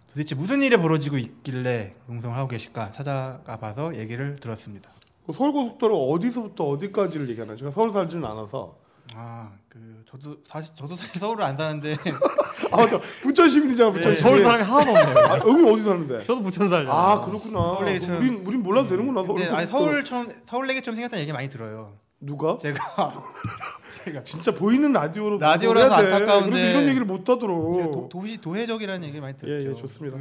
[0.10, 4.90] 도대체 무슨 일이 벌어지고 있길래 농성을 하고 계실까 찾아가 봐서 얘기를 들었습니다.
[5.26, 7.56] 그 서울 고속도로 어디서부터 어디까지를 얘기하나요?
[7.56, 8.76] 제가 서울 살지는 않아서.
[9.16, 11.96] 아, 그 저도 사실 저도 사실 서울을 안 사는데
[12.72, 13.00] 아 맞다.
[13.22, 13.92] 부천 시민이잖아.
[13.92, 14.18] 부천 네.
[14.18, 14.30] 시민.
[14.30, 15.26] 서울 사람이 하나도 없네요.
[15.28, 16.20] 아, 여기 어디 사는데?
[16.24, 16.92] 저도 부천 살잖아요.
[16.94, 17.60] 아 그렇구나.
[17.60, 19.24] 서울에 저- 우린 우린 몰라도 되는구나.
[19.24, 19.40] 서울.
[19.40, 19.68] 근데 아니.
[19.68, 21.94] 서울처럼 서울 내기처럼 생겼다는 얘기 많이 들어요.
[22.22, 22.58] 누가?
[24.04, 25.94] 제가 진짜 보이는 라디오로 라디오라서.
[25.94, 27.92] 안타까운데 이런 얘기를 못 제가 하도록.
[27.92, 29.54] 도, 도시 도회적이라는 얘기 많이 들었죠.
[29.54, 30.18] 예, 예, 좋습니다.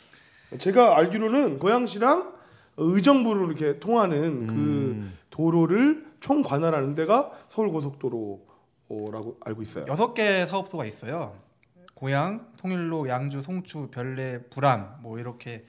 [0.58, 2.32] 제가 알기로는 고양시랑
[2.76, 5.18] 의정부로 이렇게 통하는 그 음.
[5.30, 9.84] 도로를 총 관할하는 데가 서울 고속도로라고 알고 있어요.
[9.88, 11.36] 여섯 개 사업소가 있어요.
[11.94, 15.64] 고양, 통일로, 양주, 송추, 별내, 불암 뭐 이렇게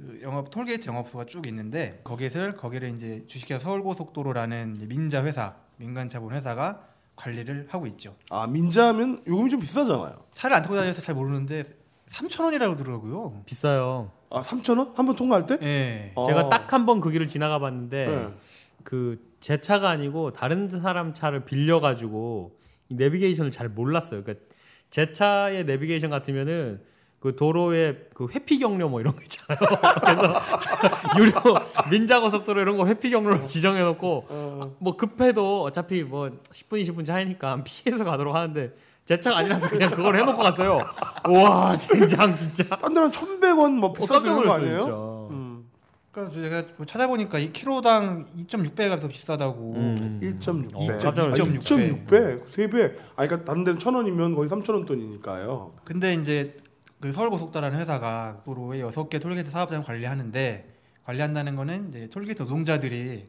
[0.00, 6.32] 그 영업 톨게이트 영업소가 쭉 있는데 거기를 거기를 이제 주식회사 서울고속도로라는 민자 회사 민간 자본
[6.32, 6.86] 회사가
[7.16, 8.16] 관리를 하고 있죠.
[8.30, 10.24] 아 민자하면 요금이 좀 비싸잖아요.
[10.34, 11.64] 차를 안 타고 다녀서 잘 모르는데
[12.08, 13.42] 3천 원이라고 그러더라고요.
[13.44, 14.10] 비싸요.
[14.30, 14.92] 아 3천 원?
[14.96, 15.58] 한 번 통과할 때?
[15.62, 16.12] 예.
[16.14, 16.26] 어.
[16.26, 18.28] 제가 딱 한 번 그 길을 지나가 봤는데 네.
[18.84, 22.56] 그제 차가 아니고 다른 사람 차를 빌려 가지고
[22.88, 24.22] 이 내비게이션을 잘 몰랐어요.
[24.24, 24.44] 그러니까
[24.88, 26.80] 제 차의 내비게이션 같으면은
[27.20, 29.58] 그 도로에 그 회피 경로 뭐 이런 거 있잖아요.
[30.00, 30.40] 그래서
[31.20, 31.32] 유료
[31.90, 34.76] 민자고속도로 이런 거 회피 경로로 지정해 놓고 어.
[34.78, 40.16] 뭐 급해도 어차피 뭐 10분 20분 차이니까 피해서 가도록 하는데 제 차가 아니라서 그냥 그걸
[40.16, 40.80] 해 놓고 갔어요.
[41.28, 42.64] 와 젠장 진짜.
[42.76, 45.28] 딴 데는 1,100원 뭐 어, 비싸 깜짝 되는 거 아니에요?
[45.30, 45.70] 음.
[46.12, 49.74] 그러니까 제가 뭐 찾아보니까 2kg당 2.6배가 더 비싸다고.
[49.76, 50.20] 음.
[50.22, 50.74] 1.6배.
[50.74, 51.52] 어, 깜짝 놀랐어요.
[51.52, 52.50] 2.6배.
[52.50, 52.94] 3배.
[53.16, 55.72] 아 그러니까 다른 데는 1,000원이면 거의 3,000원 돈이니까요.
[55.84, 56.56] 근데 이제
[57.00, 63.26] 그 서울고속도라는 회사가 도로에 여섯 개 톨게이트 사업장을 관리하는데 관리한다는 거는 이제 톨게이트 노동자들이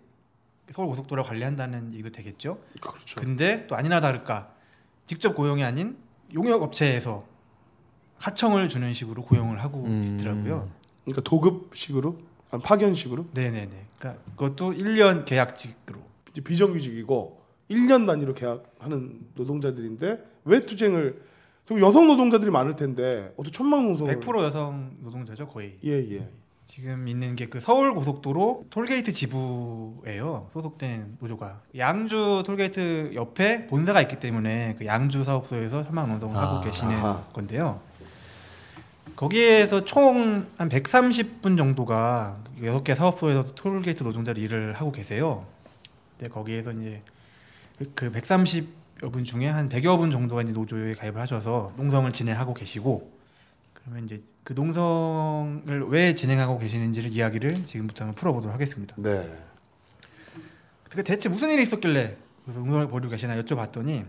[0.70, 2.60] 서울고속도로 관리한다는 얘기도 되겠죠.
[2.82, 3.20] 그렇죠.
[3.20, 4.54] 근데 또 아니나 다를까
[5.06, 5.98] 직접 고용이 아닌
[6.34, 7.26] 용역 업체에서
[8.18, 10.04] 하청을 주는 식으로 고용을 하고 음.
[10.04, 10.70] 있더라고요.
[11.04, 12.20] 그러니까 도급식으로,
[12.52, 13.88] 아니 파견식으로 네네네.
[13.98, 16.00] 그러니까 그것도 1년 계약직으로.
[16.44, 21.22] 비정규직이고 1년 단위로 계약하는 노동자들인데 왜 투쟁을
[21.72, 25.78] 좀 여성 노동자들이 많을 텐데 어떻게 천막 농성을 100% 여성 노동자죠 거의.
[25.86, 26.28] 예, 예.
[26.68, 30.50] 지금 있는 게 그 서울 고속도로 톨게이트 지부예요.
[30.52, 36.66] 소속된 노조가 양주 톨게이트 옆에 본사가 있기 때문에 그 양주 사업소에서 천막 농성을 아, 하고
[36.66, 37.24] 계시는 아하.
[37.32, 37.80] 건데요.
[39.16, 45.46] 거기에서 총 한 130분 정도가 여섯 개 사업소에서 톨게이트 노동자로 일을 하고 계세요.
[46.18, 47.02] 근데 거기에서 이제
[47.96, 48.66] 그 130여
[49.10, 53.12] 분 중에 한 100여 분 정도가 이제 노조에 가입을 하셔서 농성을 진행하고 계시고
[53.74, 58.96] 그러면 이제 그 농성을 왜 진행하고 계시는지를 이야기를 지금부터 한번 풀어보도록 하겠습니다.
[58.98, 59.38] 네.
[60.90, 64.06] 그 대체 무슨 일이 있었길래 그래서 농성을 벌이고 계시나 여쭤봤더니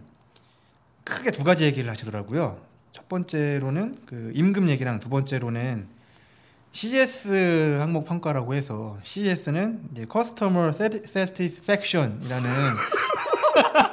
[1.05, 2.61] 크게 두 가지 얘기를 하시더라고요.
[2.93, 5.87] 첫 번째로는 그 임금 얘기랑 두 번째로는
[6.73, 12.51] CS 항목 평가라고 해서 CS는 이제 Customer Satisfaction이라는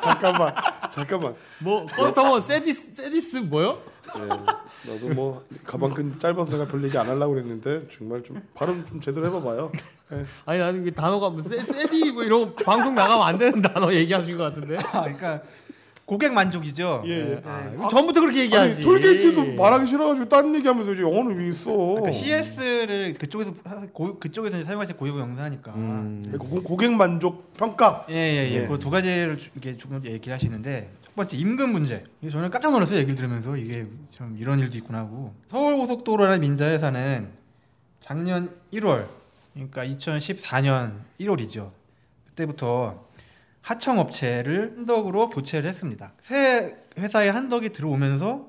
[0.02, 0.54] 잠깐만.
[0.92, 1.36] 잠깐만.
[1.60, 3.80] 뭐 커스터머 세디스 세디스 뭐요?
[4.18, 4.28] 예.
[4.92, 9.28] 나도 뭐 가방끈 짧아서 내가 별 얘기 안 하려고 그랬는데 정말 좀 발음 좀 제대로
[9.28, 9.72] 해봐 봐요.
[10.46, 13.94] 아니 나는 이 단어가 뭐 세, 세디 뭐 이런 거 방송 나가면 안 되는 단어
[13.94, 14.78] 얘기하신 것 같은데.
[14.78, 15.42] 아, 그러니까
[16.10, 17.04] 고객 만족이죠.
[17.06, 17.24] 예, 예.
[17.36, 17.41] 네.
[17.45, 18.74] 아, 전부터 그렇게 얘기하지.
[18.78, 21.69] 아니 톨게이트도 말하기 싫어가지고 딴 얘기하면서 이제 영어는 왜 있어?
[21.72, 23.54] 그러니까 CS를 그쪽에서
[23.93, 25.72] 고, 그쪽에서 이제 사용하신 고유 영사하니까.
[25.76, 26.36] 음.
[26.39, 28.08] 고- 고객 만족 평가.
[28.10, 28.56] 예예예.
[28.63, 28.65] 예.
[28.67, 32.04] 그두 가지를 주- 이게 조금 얘기를 하시는데 첫 번째 임금 문제.
[32.24, 35.36] 이게 저는 깜짝 놀랐어요 얘기를 들으면서 이게 좀 이런 일도 있구나 하고.
[35.50, 37.28] 서울고속도로라는 민자회사는
[38.00, 39.06] 작년 1월
[39.54, 41.69] 그러니까 2014년 1월이죠.
[42.30, 43.06] 그때부터
[43.62, 46.13] 하청업체를 한덕으로 교체를 했습니다.
[46.22, 48.48] 새 회사에 한덕이 들어오면서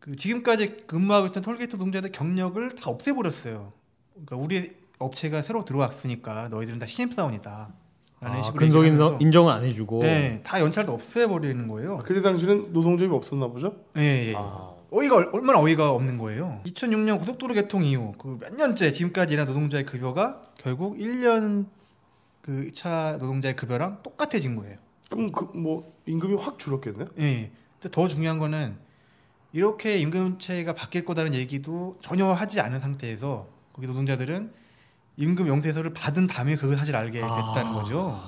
[0.00, 3.72] 그 지금까지 근무하고 있던 톨게이트 노동자들 경력을 다 없애버렸어요.
[4.14, 7.68] 그러니까 우리 업체가 새로 들어왔으니까 너희들은 다 신입사원이다.
[8.20, 10.02] 라는 아, 식으로 근속 인정, 인정은 안 해주고.
[10.02, 11.98] 네, 다 연차를 다 없애버리는 거예요.
[11.98, 13.74] 그때 당시는 노동조합이 없었나 보죠?
[13.98, 14.34] 예, 예.
[14.36, 14.70] 아.
[14.90, 16.60] 어이가 얼- 얼마나 어이가 없는 거예요.
[16.64, 21.66] 2006년 고속도로 개통 이후 그 몇 년째 지금까지 일한 노동자의 급여가 결국 1년
[22.46, 24.76] 그차 노동자의 급여랑 똑같아진 거예요.
[25.10, 27.08] 그럼 그 뭐 임금이 확 줄었겠네요.
[27.18, 27.50] 예.
[27.80, 28.76] 근데 더 중요한 거는
[29.52, 34.52] 이렇게 임금 체가 바뀔 거다는 얘기도 전혀 하지 않은 상태에서 거기 노동자들은
[35.16, 37.72] 임금 영세서를 받은 다음에 그걸 사실 알게 됐다는 아.
[37.72, 38.20] 거죠.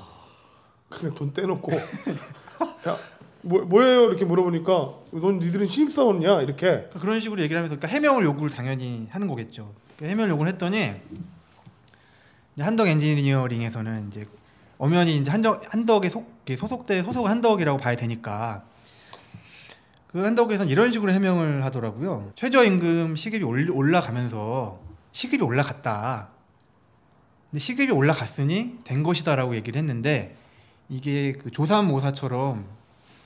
[0.88, 1.70] 그냥 돈 떼놓고
[2.88, 2.96] 야
[3.42, 8.24] 뭐, 뭐예요 이렇게 물어보니까 넌 니들은 신입사원이야 이렇게 그러니까 그런 식으로 얘기를 하면서 그러니까 해명을
[8.24, 9.74] 요구를 당연히 하는 거겠죠.
[9.96, 10.94] 그러니까 해명을 요구를 했더니
[12.62, 14.26] 한덕 엔지니어링에서는 이제
[14.78, 18.64] 엄연히 이제 한덕 한덕에 속 이게 소속돼 소속 한덕이라고 봐야 되니까
[20.08, 22.32] 그 한덕에서는 이런 식으로 해명을 하더라고요.
[22.34, 24.80] 최저임금 시급이 올- 올라가면서
[25.12, 26.28] 시급이 올라갔다.
[27.50, 30.36] 근데 시급이 올라갔으니 된 것이다라고 얘기를 했는데
[30.88, 32.64] 이게 그 조삼모사처럼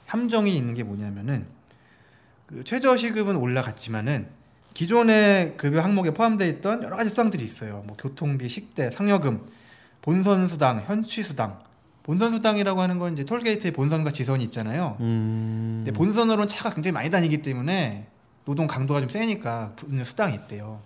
[0.06, 1.46] 함정이 있는 게 뭐냐면은
[2.46, 4.28] 그 최저 시급은 올라갔지만은
[4.74, 7.82] 기존의 급여 항목에 포함되어 있던 여러 가지 수당들이 있어요.
[7.86, 9.46] 뭐 교통비, 식대, 상여금,
[10.00, 11.60] 본선 수당, 현취 수당.
[12.02, 14.96] 본선 수당이라고 하는 건 이제 톨게이트에 본선과 지선이 있잖아요.
[15.00, 15.82] 음.
[15.84, 18.08] 근데 본선으로는 차가 굉장히 많이 다니기 때문에
[18.44, 20.80] 노동 강도가 좀 세니까 수당이 있대요.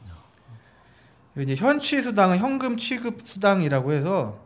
[1.32, 4.40] 그리고 이제 현취 수당은 현금 취급 수당이라고 해서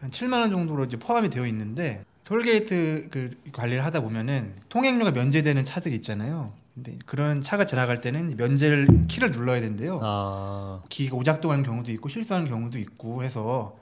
[0.00, 5.64] 한 7만 원 정도로 이제 포함이 되어 있는데 톨게이트 그 관리를 하다 보면은 통행료가 면제되는
[5.64, 6.52] 차들이 있잖아요.
[6.74, 10.00] 근데 그런 차가 지나갈 때는 면제를 키를 눌러야 된대요.
[10.02, 13.76] 아, 기기가 오작동하는 경우도 있고 실수하는 경우도 있고 해서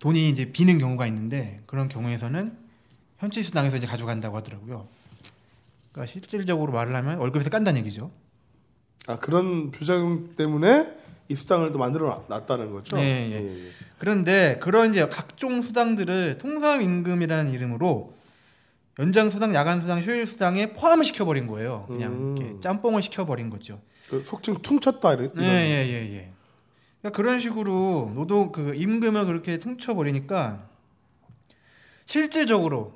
[0.00, 2.56] 돈이 이제 비는 경우가 있는데 그런 경우에서는
[3.18, 4.88] 현지 수당에서 이제 가져간다고 하더라고요.
[5.92, 8.10] 그러니까 실질적으로 말을 하면 월급에서 깐다는 얘기죠.
[9.06, 10.92] 아 그런 부작용 때문에
[11.28, 12.96] 이 수당을 또 만들어 놨다는 거죠.
[12.96, 13.70] 네, 예.
[13.98, 18.12] 그런데 그런 이제 각종 수당들을 통상 임금이라는 이름으로
[18.98, 21.84] 연장 수당, 야간 수당, 휴일 수당에 포함을 시켜버린 거예요.
[21.88, 22.36] 그냥 음.
[22.38, 23.80] 이렇게 짬뽕을 시켜버린 거죠.
[24.08, 25.30] 그 속칭 퉁쳤다 이런.
[25.38, 26.30] 예, 예, 예, 예.
[27.00, 30.68] 그러니까 그런 식으로 노동 그 임금을 그렇게 퉁쳐버리니까
[32.06, 32.92] 실질적으로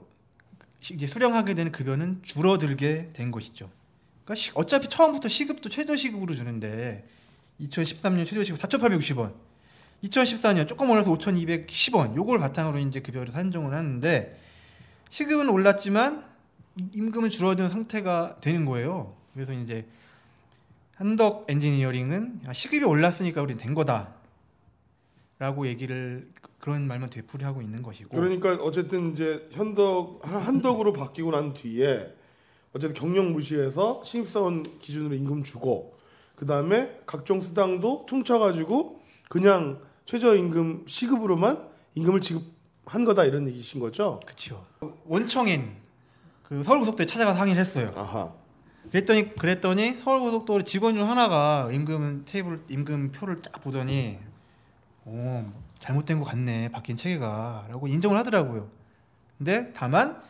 [0.80, 3.68] 시- 이제 수령하게 되는 급여는 줄어들게 된 것이죠.
[4.24, 7.06] 그러니까 시- 어차피 처음부터 시급도 최저 시급으로 주는데
[7.60, 9.32] 2013년 최저 시급 4,860원,
[10.04, 12.14] 2014년 조금 올라서 5,210원.
[12.14, 14.38] 요걸 바탕으로 이제 급여를 산정을 하는데
[15.10, 16.24] 시급은 올랐지만
[16.92, 19.14] 임금은 줄어든 상태가 되는 거예요.
[19.34, 19.86] 그래서 이제
[20.94, 24.14] 한덕 엔지니어링은 야, 시급이 올랐으니까 우리 된 거다.
[25.38, 31.54] 라고 얘기를 그런 말만 되풀이하고 있는 것이고 그러니까 어쨌든 이제 현덕 한- 한덕으로 바뀌고 난
[31.54, 32.12] 뒤에
[32.74, 35.96] 어쨌든 경영 무시해서 신입사원 기준으로 임금 주고
[36.34, 42.42] 그 다음에 각종 수당도 퉁쳐가지고 그냥 최저임금 시급으로만 임금을 지급
[42.88, 44.20] 한 거다 이런 얘기신 거죠?
[44.24, 44.64] 그렇죠.
[45.06, 45.76] 원청인
[46.42, 47.90] 그 서울고속도에 찾아가서 항의를 했어요.
[47.94, 48.32] 아하.
[48.90, 54.18] 그랬더니 그랬더니 서울고속도로 직원 중 하나가 임금 테이블 임금 표를 딱 보더니
[55.04, 55.44] 오
[55.80, 58.68] 잘못된 것 같네 바뀐 체계가라고 인정을 하더라고요.
[59.36, 60.20] 근데 다만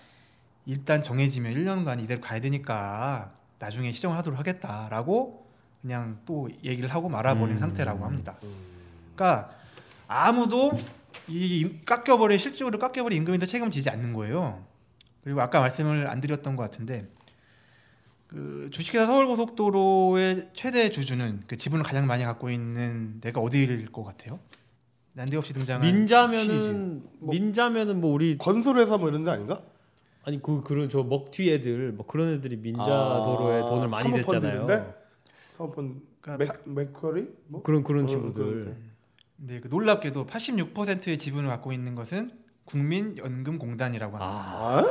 [0.67, 5.47] 일단 정해지면 1년간 이대로 가야 되니까 나중에 시정을 하도록 하겠다라고
[5.81, 7.61] 그냥 또 얘기를 하고 말아버린 음.
[7.61, 8.37] 상태라고 합니다.
[9.15, 9.51] 그러니까
[10.09, 10.73] 아무도
[11.29, 14.65] 이 임- 깎여버린 실질적으로 깎여버린 임금인데 책임을 지지 않는 거예요.
[15.25, 17.07] 그리고 아까 말씀을 안 드렸던 것 같은데
[18.27, 24.39] 그 주식회사 서울고속도로의 최대 주주는 그 지분을 가장 많이 갖고 있는 데가 어디일 것 같아요?
[25.15, 25.83] 난데없이 등장한.
[25.83, 29.63] 민자면은 뭐- 민자면은 뭐 우리 건설회사 뭐 이런 데 아닌가?
[30.25, 34.67] 아니 그 그런 저 먹튀 애들 뭐 그런 애들이 민자 아, 도로에 돈을 많이 냈잖아요.
[35.57, 37.27] 사모펀드 그러니까 맥 맥쿼리?
[37.49, 37.63] 뭐?
[37.63, 38.45] 그런 그런 어, 친구들.
[38.45, 38.77] 그런
[39.41, 42.33] 네, 그 놀랍게도 86%의 지분을 갖고 있는 것은
[42.65, 44.27] 국민연금공단이라고 합니다.
[44.27, 44.85] 아, 아?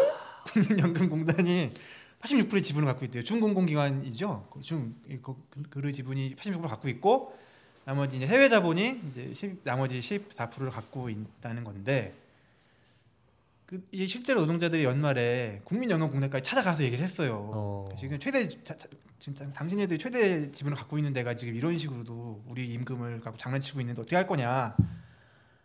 [0.53, 1.73] 국민연금공단이
[2.21, 3.23] 86%의 지분을 갖고 있대요.
[3.23, 4.47] 중공공기관이죠.
[4.51, 5.36] 그중 그,
[5.69, 7.38] 그 지분이 86% 갖고 있고
[7.83, 12.15] 나머지 이제 해외 자본이 이제 10, 나머지 14%를 갖고 있다는 건데
[13.67, 17.51] 그 이게 실제로 노동자들이 연말에 국민연금공단까지 찾아가서 얘기를 했어요.
[17.53, 17.89] 어.
[17.99, 18.88] 지금 최대 자, 자,
[19.19, 24.01] 진짜 당신네들이 최대 지분을 갖고 있는 데가 지금 이런 식으로도 우리 임금을 갖고 장난치고 있는데
[24.01, 24.73] 어떻게 할 거냐.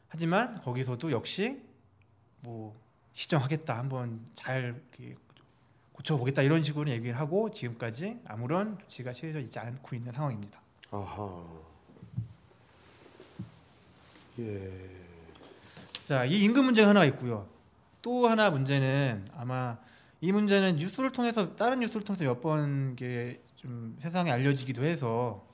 [0.09, 1.63] 하지만 거기서도 역시
[2.41, 2.77] 뭐
[3.13, 5.15] 시정하겠다 한번 잘 이렇게
[5.93, 10.61] 고쳐보겠다 이런 식으로 얘기를 하고 지금까지 아무런 조치가 취해져 있지 않고 있는 상황입니다.
[10.91, 11.45] 아하.
[14.41, 14.91] 예.
[16.09, 17.52] 자, 이 임금 문제가 하나 있고요.
[18.03, 19.79] 또 하나 문제는 아마
[20.21, 25.45] 이 문제는 뉴스를 통해서 다른 뉴스를 통해서 몇번 이게 좀 세상에 알려지기도 해서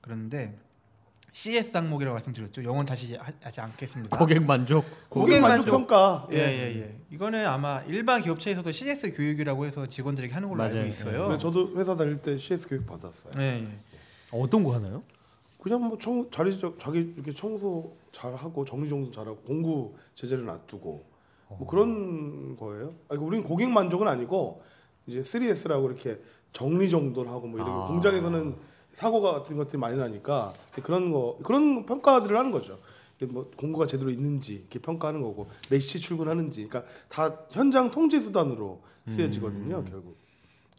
[0.00, 0.56] 그런데
[1.34, 2.62] CS 항목이라고 말씀드렸죠.
[2.64, 4.16] 영원 다시 하- 하지 않겠습니다.
[4.18, 4.84] 고객 만족.
[5.08, 6.28] 고객 만족 평가.
[6.30, 6.96] 예, 예, 예.
[7.10, 10.86] 이거는 아마 일반 기업체에서도 CS 교육이라고 해서 직원들에게 하는 걸로 알고 맞아요.
[10.88, 11.22] 있어요.
[11.28, 13.32] 근데 저도 회사 다닐 때 CS 교육 받았어요.
[13.38, 13.68] 예, 예.
[14.30, 15.02] 어떤 거 하나요?
[15.58, 20.44] 그냥 뭐 청, 자리 저- 자기 이렇게 청소 잘 하고 정리 정돈 잘하고 공구 제재를
[20.44, 21.11] 놔두고
[21.58, 22.94] 뭐 그런 거예요.
[23.08, 24.62] 아니 우리는 고객 만족은 아니고
[25.06, 26.20] 이제 3S라고 이렇게
[26.52, 27.86] 정리 정돈하고 뭐 이런 거 아.
[27.88, 28.56] 공장에서는
[28.92, 32.78] 사고가 같은 것들이 많이 나니까 그런 거 그런 평가들을 하는 거죠.
[33.28, 38.82] 뭐 공구가 제대로 있는지 이렇게 평가하는 거고 몇 시 출근하는지 그러니까 다 현장 통제 수단으로
[39.06, 40.18] 쓰여지거든요 결국.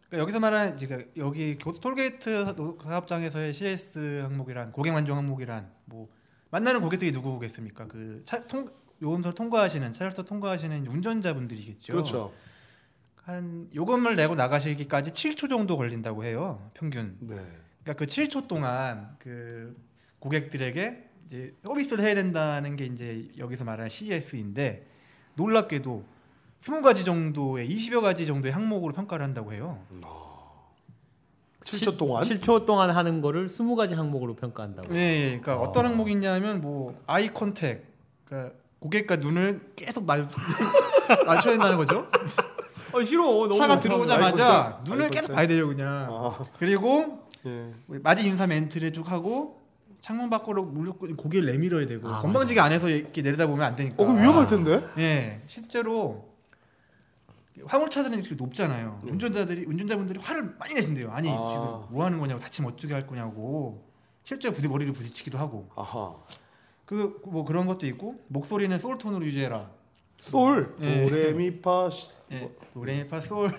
[0.10, 6.10] 그러니까 여기서 말하는 지금 여기 교- 톨게이트 노- 사업장에서의 CS 항목이란 고객 만족 항목이란 뭐
[6.52, 7.88] 만나는 고객들이 누구겠습니까?
[7.88, 8.68] 그 차, 통,
[9.04, 11.92] 요금소를 통과하시는 차량서 통과하시는 운전자분들이겠죠.
[11.92, 12.34] 그렇죠.
[13.24, 16.70] 한 요금을 내고 나가시기까지 7초 정도 걸린다고 해요.
[16.74, 17.18] 평균.
[17.20, 17.36] 네.
[17.84, 19.76] 그러니까 그 7초 동안 그
[20.20, 24.88] 고객들에게 이제 서비스를 해야 된다는 게 이제 여기서 말하는 CS인데
[25.36, 26.06] 놀랍게도
[26.62, 29.84] 20가지 정도의 20여 가지 정도의 항목으로 평가를 한다고 해요.
[31.62, 34.94] 7초 동안 7초 동안 하는 거를 20가지 항목으로 평가한다고.
[34.96, 35.40] 예, 예.
[35.40, 35.56] 그러니까 아.
[35.58, 37.86] 어떤 항목이 있냐면 뭐 아이 컨택.
[38.26, 38.54] 그러니까
[38.84, 40.18] 고객과 눈을 계속 마,
[41.26, 42.06] 맞춰야 된다는 거죠.
[42.94, 43.24] 아 싫어.
[43.24, 44.82] 너무 차가 들어오자마자.
[44.86, 45.32] 눈을 아이 계속.
[45.34, 46.08] 봐야 돼요, 그냥.
[46.12, 47.72] 아, 그리고 예.
[47.88, 49.62] 맞이 인사 멘트를 쭉 하고
[50.02, 53.96] 창문 밖으로 물고 고개를 내밀어야 되고 아, 건방지게 안에서 이렇게 내려다 보면 안 되니까.
[54.04, 54.86] 어, 그럼 위험할 텐데.
[54.98, 56.34] 예, 실제로
[57.66, 59.00] 화물차들은 이렇게 높잖아요.
[59.04, 61.10] 운전자들이 운전자분들이 화를 많이 내신대요.
[61.10, 61.48] 아니 아.
[61.50, 63.82] 지금 뭐 하는 거냐고 다치면 어떻게 할 거냐고
[64.26, 66.14] 실제 부디 머리를 부딪히기도 하고 아하.
[66.94, 69.70] 그 뭐 그런 것도 있고 목소리는 솔 톤으로 유지해라.
[70.20, 71.06] 솔 예.
[71.06, 72.08] 도레미파 시.
[72.32, 73.50] 예, 도레미파 솔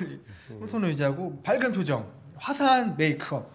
[0.49, 3.51] 솔 톤으로 유지하고 밝은 표정, 화사한 메이크업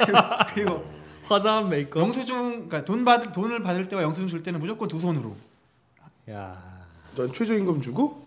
[0.00, 0.18] 그리고,
[0.54, 0.84] 그리고
[1.24, 2.02] 화사한 메이크업.
[2.04, 5.36] 영수증 그러니까 돈 받을 돈을 받을 때와 영수증 줄 때는 무조건 두 손으로.
[6.30, 6.62] 야.
[7.14, 8.26] 넌 최저임금 주고?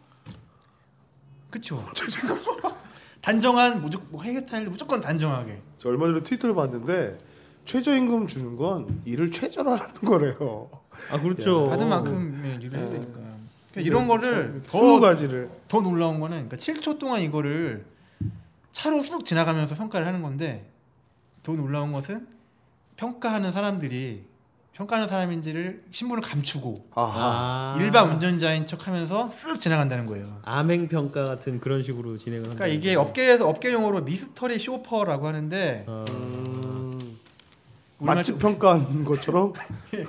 [1.49, 1.83] 그쵸.
[3.21, 5.61] 단정한 무조건 뭐 헤어스타일 무조건 단정하게.
[5.77, 7.17] 저 얼마 전에 트위터를 봤는데
[7.67, 10.69] 최저임금 주는 건 일을 최저로 하는 거래요.
[11.11, 11.67] 아 그렇죠.
[11.69, 13.19] 받은 만큼 예, 일을 해야 되니까.
[13.71, 17.85] 그러니까 이런 거를 스무 더, 가지를 더 놀라운 거는 그러니까 7초 동안 이거를
[18.71, 20.65] 차로 쑥 지나가면서 평가를 하는 건데
[21.43, 22.25] 더 놀라운 것은
[22.95, 24.23] 평가하는 사람들이
[24.71, 27.75] 평가하는 사람인지를 신분을 감추고 아하.
[27.75, 27.77] 아.
[27.81, 30.39] 일반 운전자인 척하면서 쓱 지나간다는 거예요.
[30.43, 32.43] 암행 평가 같은 그런 식으로 진행을.
[32.43, 36.86] 그러니까 이게 업계에서 업계 용어로 미스터리 쇼퍼라고 하는데 어.
[37.99, 39.53] 맛집 평가하는 것처럼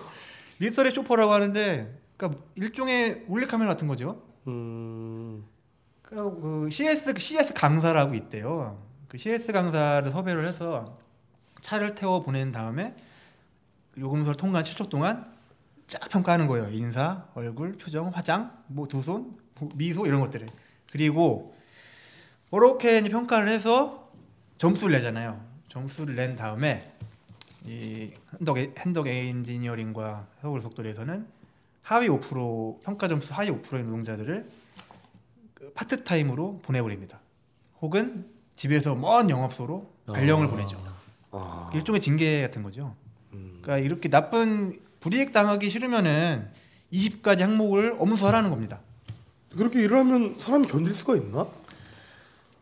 [0.58, 4.22] 미스터리 쇼퍼라고 하는데 그러니까 일종의 올레 카메라 같은 거죠.
[4.46, 5.44] 음,
[6.02, 8.82] 그러니까 그 CS CS 강사라고 있대요.
[9.08, 10.98] 그 CS 강사를 섭외를 해서
[11.60, 12.94] 차를 태워 보낸 다음에
[13.96, 15.26] 요금소를 통과한 7초 동안
[15.86, 16.68] 쫙 평가하는 거예요.
[16.70, 19.36] 인사, 얼굴, 표정, 화장, 뭐 두 손,
[19.74, 20.46] 미소 이런 것들을.
[20.92, 21.54] 그리고
[22.50, 24.10] 그렇게 이제 평가를 해서
[24.58, 25.40] 점수를 내잖아요.
[25.68, 26.94] 점수를 낸 다음에
[27.66, 31.26] 이 핸덕 에- 핸덕 엔지니어링과 서울고속도로에서는
[31.82, 34.50] 하위 5% 평가 점수 하위 5%의 노동자들을
[35.54, 37.18] 그 파트타임으로 보내버립니다.
[37.80, 40.50] 혹은 집에서 먼 영업소로 발령을 아.
[40.50, 40.82] 보내죠.
[41.30, 42.94] 아, 일종의 징계 같은 거죠.
[43.32, 43.58] 음.
[43.62, 46.48] 그러니까 이렇게 나쁜 불이익 당하기 싫으면은
[46.92, 48.80] 20가지 항목을 엄수하라는 겁니다.
[49.50, 51.46] 그렇게 일을 하면 사람이 견딜 수가 있나?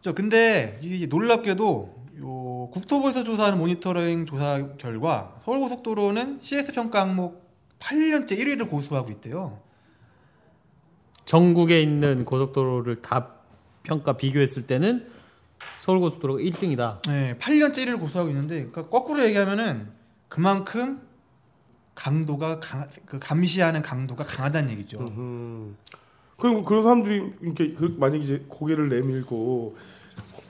[0.02, 2.26] 저 근데 이 놀랍게도 요
[2.70, 7.46] 국토부에서 조사하는 모니터링 조사 결과 서울고속도로는 CS 평가 항목
[7.78, 9.60] 8년째 1위를 고수하고 있대요.
[11.24, 13.34] 전국에 있는 고속도로를 다
[13.82, 15.06] 평가 비교했을 때는
[15.80, 17.02] 서울고속도로가 1등이다.
[17.08, 19.88] 네, 8년째 1위를 고수하고 있는데 그러니까 거꾸로 얘기하면은
[20.28, 21.00] 그만큼
[21.94, 25.04] 강도가 강, 그 감시하는 강도가 강하다는 얘기죠.
[25.12, 25.76] 음.
[26.38, 29.76] 그리고 그런 사람들이 이렇게 그 만약 이제 고개를 내밀고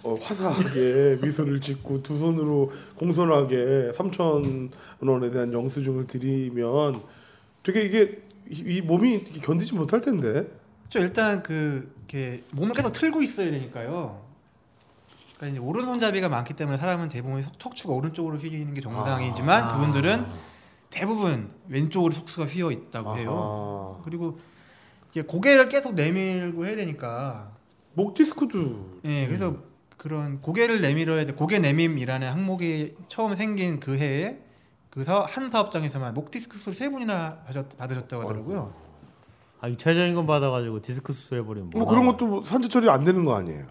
[0.07, 7.02] 어, 화사하게 미소를 짓고 두 손으로 공손하게 3천 원에 대한 영수증을 드리면
[7.64, 10.46] 되게 이게 이, 이 몸이 견디지 못할 텐데.
[10.82, 11.00] 그렇죠.
[11.00, 14.22] 일단 그 이렇게 몸을 계속 틀고 있어야 되니까요.
[15.36, 19.68] 그러니까 이제 오른손잡이가 많기 때문에 사람은 대부분 척- 척추가 오른쪽으로 휘는 게 정상이지만 아.
[19.68, 20.24] 그분들은
[20.90, 24.00] 대부분 왼쪽으로 척추가 휘어 있다고 해요.
[24.04, 24.38] 그리고
[25.11, 27.50] 이게 고개를 계속 내밀고 해야 되니까
[27.94, 29.57] 목 디스크도 예, 그래서
[29.97, 31.32] 그런 고개를 내밀어야 돼.
[31.32, 34.38] 고개 내밈이라는 항목이 처음 생긴 그 해에
[34.90, 38.72] 그한 사업장에서만 목 디스크 수술 세 분이나 받으셨, 받으셨다고 하더라고요.
[39.61, 43.24] 아, 이 최저임금 받아가지고 디스크 수술 해버리면 뭐 그런 것도 뭐 산재 처리 안 되는
[43.24, 43.66] 거 아니에요?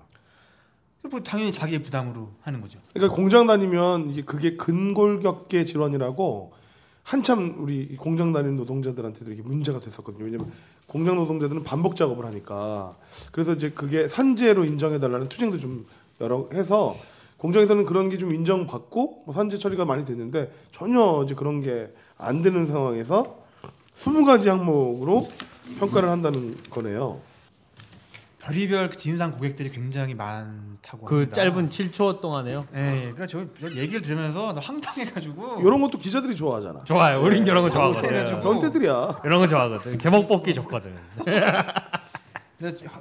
[1.10, 2.80] 뭐 당연히 자기 부담으로 하는 거죠.
[2.94, 6.54] 그러니까 공장 다니면 이게 그게 근골격계 질환이라고
[7.04, 10.26] 한참 우리 공장 다니는 노동자들한테도 이게 문제가 됐었거든요.
[10.26, 10.52] 왜냐면
[10.88, 12.96] 공장 노동자들은 반복 작업을 하니까
[13.32, 15.86] 그래서 이제 그게 산재로 인정해 달라는 투쟁도 좀
[16.22, 16.96] 여러 해서
[17.38, 22.42] 공장에서는 그런 게 좀 인정받고 뭐 산재 처리가 많이 됐는데 전혀 이제 그런 게 안
[22.42, 23.40] 되는 상황에서
[23.98, 25.28] 20가지 항목으로
[25.80, 27.20] 평가를 한다는 거네요.
[28.40, 31.36] 별의별 그 진상 고객들이 굉장히 많다고 그 합니다.
[31.36, 32.66] 짧은 7초 동안에요.
[32.76, 36.84] 예, 그러니까 저, 저 얘기를 들으면서 나 황당해가지고 이런 것도 기자들이 좋아하잖아.
[36.86, 37.22] 좋아요.
[37.24, 38.42] 우린 이런 거 좋아하거든.
[38.42, 39.22] 변태들이야.
[39.26, 39.98] 이런 거 좋아하거든.
[40.00, 40.94] 제목 뽑기 좋거든.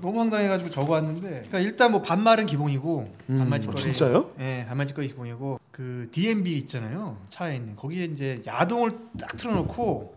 [0.01, 3.39] 너무 황당해가지고 적어왔는데 그러니까 일단 뭐 반말은 기본이고 음.
[3.39, 4.35] 반말짓거리 어, 진짜요?
[4.41, 10.15] 예, 반말짓거리 기본이고 그 DMB 있잖아요 차에 있는 거기에 이제 야동을 딱 틀어놓고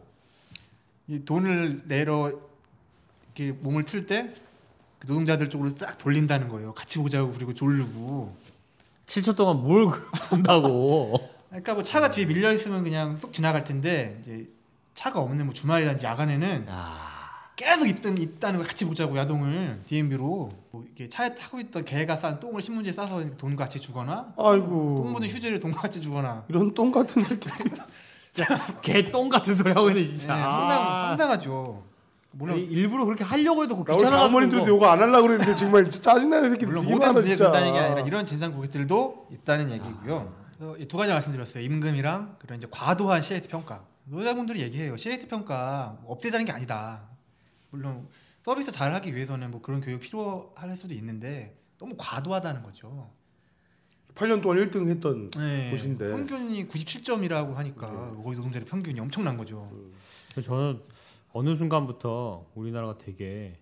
[1.08, 2.32] 이 돈을 내러
[3.36, 4.34] 이렇게 몸을 틀때
[5.00, 6.74] 그 노동자들 쪽으로 딱 돌린다는 거예요.
[6.74, 8.36] 같이 보자고 그리고 졸르고.
[9.06, 9.88] 7초 동안 뭘
[10.30, 11.30] 본다고.
[11.50, 14.48] 그러니까 뭐 차가 뒤에 밀려 있으면 그냥 쑥 지나갈 텐데 이제
[14.96, 17.07] 차가 없는 뭐 주말이라든지 야간에는 아,
[17.58, 22.39] 계속 있던 있다는 걸 같이 보자고 야동을 DMB로 뭐 이렇게 차에 타고 있던 개가 싼
[22.39, 24.95] 똥을 신문지에 싸서 돈 같이 주거나 아이고.
[24.99, 27.49] 똥 묻은 휴지를 돈 같이 주거나 이런 똥 같은 새끼.
[28.84, 30.36] 개똥 같은 소리 하고 있네 네, 진짜.
[30.36, 31.08] 황당 아.
[31.10, 31.84] 황당하죠.
[32.32, 34.22] 물론 아니, 일부러 그렇게 하려고 해도 나 오늘 귀찮아.
[34.22, 37.45] 장모님들도 요거 안 하려고 그랬는데 정말 진짜 짜증나는 새끼들 물론 되게 모든 많아 진짜.
[37.45, 40.32] 그렇다는 게 아니라 이런 진상 고객들도 있다는 얘기고요.
[40.55, 41.64] 그래서 이두 가지 말씀드렸어요.
[41.64, 43.82] 임금이랑 그런 이제 과도한 CS 평가.
[44.03, 44.95] 노자분들이 얘기해요.
[44.95, 47.01] CS 평가 없애자는 게 아니다.
[47.70, 48.07] 물론
[48.43, 53.11] 서비스 잘 하기 위해서는 뭐 그런 교육 필요할 수도 있는데 너무 과도하다는 거죠.
[54.15, 55.70] 8년 동안 1등 했던 네.
[55.70, 56.09] 곳인데.
[56.09, 58.24] 평균이 97점이라고 하니까 네.
[58.24, 59.70] 거기 노동자의 평균이 엄청난 거죠.
[60.32, 60.82] 그래서 저는
[61.34, 63.59] 어느 순간부터 우리나라가 되게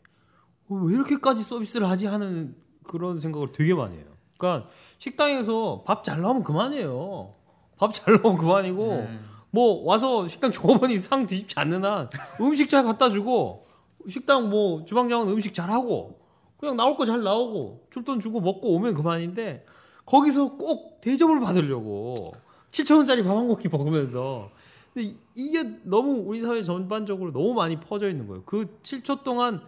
[0.69, 4.05] 어, 왜 이렇게까지 서비스를 하지 하는 그런 생각을 되게 많이 해요.
[4.37, 7.33] 그러니까 식당에서 밥 잘 나오면 그만이에요.
[7.77, 9.19] 밥 잘 나오면 그만이고 네.
[9.51, 13.67] 뭐 와서 식당 종업원이 상 뒤집지 않는 한 음식 잘 갖다 주고
[14.09, 16.19] 식당 뭐 주방장은 음식 잘 하고
[16.59, 19.65] 그냥 나올 거 잘 나오고 줄 돈 주고 먹고 오면 그만인데
[20.05, 22.33] 거기서 꼭 대접을 받으려고
[22.71, 24.49] 7천 원짜리 밥 한 공기 먹으면서
[24.93, 28.43] 근데 이- 이게 너무 우리 사회 전반적으로 너무 많이 퍼져 있는 거예요.
[28.45, 29.61] 그 7초 동안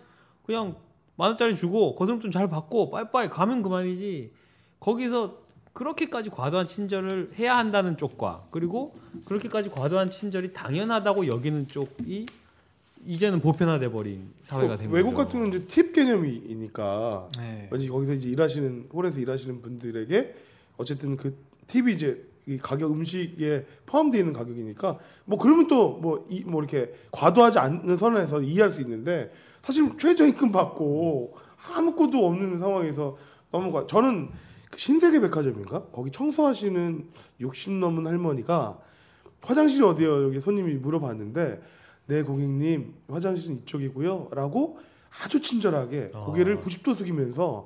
[0.45, 0.75] 그냥
[1.15, 4.31] 만 원짜리 주고 거스름돈 잘 받고 빠이빠이 가면 그만이지
[4.79, 5.38] 거기서
[5.73, 12.25] 그렇게까지 과도한 친절을 해야 한다는 쪽과 그리고 그렇게까지 과도한 친절이 당연하다고 여기는 쪽이
[13.08, 15.14] 이제는 보편화돼 버린 사회가 된그 외국.
[15.14, 17.70] 같은 경우는 이제 팁 개념이니까 네.
[17.72, 20.34] 왠지 거기서 이제 일하시는 홀에서 일하시는 분들에게
[20.76, 21.34] 어쨌든 그
[21.68, 28.41] 팁이 이제 이 가격 음식에 포함되어 있는 가격이니까 뭐 그러면 또뭐뭐 이렇게 과도하지 않는 선에서
[28.41, 29.32] 이해할 수 있는데
[29.62, 31.38] 사실 최저임금 받고
[31.76, 33.18] 아무것도 없는 상황에서
[33.51, 34.30] 너무 과 저는
[34.70, 37.08] 그 신세계 백화점인가 거기 청소하시는
[37.39, 38.80] 60 넘은 할머니가
[39.41, 41.62] 화장실이 어디요 여기 손님이 물어봤는데
[42.08, 44.80] 네 고객님 화장실은 이쪽이고요 라고
[45.24, 46.22] 아주 친절하게 아.
[46.26, 47.66] 고개를 90도 숙이면서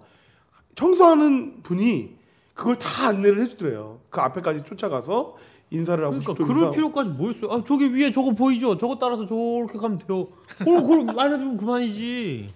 [0.75, 2.15] 청소하는 분이
[2.53, 3.99] 그걸 다 안내를 해주더래요.
[4.09, 5.35] 그 앞에까지 쫓아가서
[5.69, 6.71] 인사를 하고 그러니까 90도 그럴 인사.
[6.71, 7.51] 필요까지 뭐 있어요?
[7.51, 8.77] 아 저기 위에 저거 보이죠?
[8.77, 10.27] 저거 따라서 저렇게 가면 돼요.
[10.47, 12.49] 그걸 그걸 말해주면 그만이지.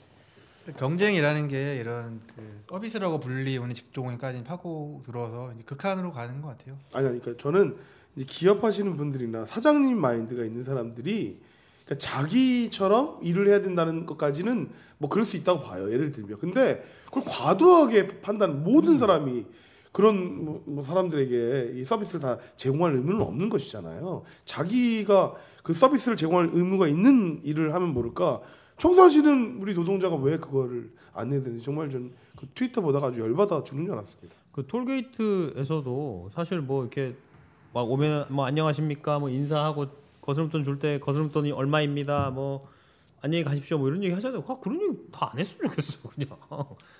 [0.77, 6.77] 경쟁이라는 게 이런 그 서비스라고 불리우는 직종에까지 파고 들어서 이제 극한으로 가는 것 같아요.
[6.93, 7.77] 아니 아니, 그러니까 저는
[8.15, 11.39] 이제 기업하시는 분들이나 사장님 마인드가 있는 사람들이
[11.85, 15.91] 그러니까 자기처럼 일을 해야 된다는 것까지는 뭐 그럴 수 있다고 봐요.
[15.91, 16.39] 예를 들면.
[16.39, 19.45] 근데 그걸 과도하게 판단 모든 사람이
[19.91, 24.23] 그런 뭐, 뭐 사람들에게 이 서비스를 다 제공할 의무는 없는 것이잖아요.
[24.43, 28.41] 자기가 그 서비스를 제공할 의무가 있는 일을 하면 모를까
[28.77, 33.63] 청소하시는 우리 노동자가 왜 그거를 안 해야 되는지 정말 전 그 트위터 보다가 아주 열받아
[33.63, 34.35] 죽는 줄 알았습니다.
[34.51, 37.15] 그 톨게이트에서도 사실 뭐 이렇게
[37.73, 39.87] 막 오면 뭐 안녕하십니까 뭐 인사하고
[40.25, 42.67] 거스름돈 줄 때 거스름돈이 얼마입니다 뭐
[43.21, 44.43] 안녕히 가십시오 뭐 이런 얘기 하잖아요.
[44.47, 46.29] 아, 그런 얘기 다 안 했으면 좋겠어 그냥.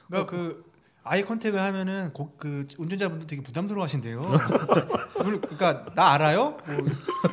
[0.07, 0.63] 그러니까 그
[1.03, 4.25] 아이 컨택을 하면은 고- 그 운전자분들 되게 부담스러워하신대요.
[5.13, 6.57] 그러니까 나 알아요?
[6.65, 6.75] 뭐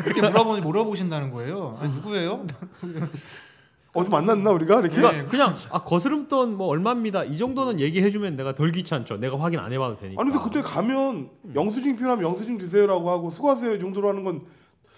[0.05, 1.79] 이렇게 물어보 물어보신다는 거예요.
[1.81, 2.47] 아니, 누구예요?
[3.95, 4.97] 어디 만났나 우리가 이렇게?
[4.97, 9.19] 그러니까 그냥 아 거스름돈 뭐 얼마입니다 이 정도는 얘기해주면 내가 덜 귀찮죠.
[9.19, 10.21] 내가 확인 안 해봐도 되니까.
[10.21, 14.43] 아니 근데 그때 가면 영수증 필요하면 영수증 주세요라고 하고 수고하세요 이 정도로 하는 건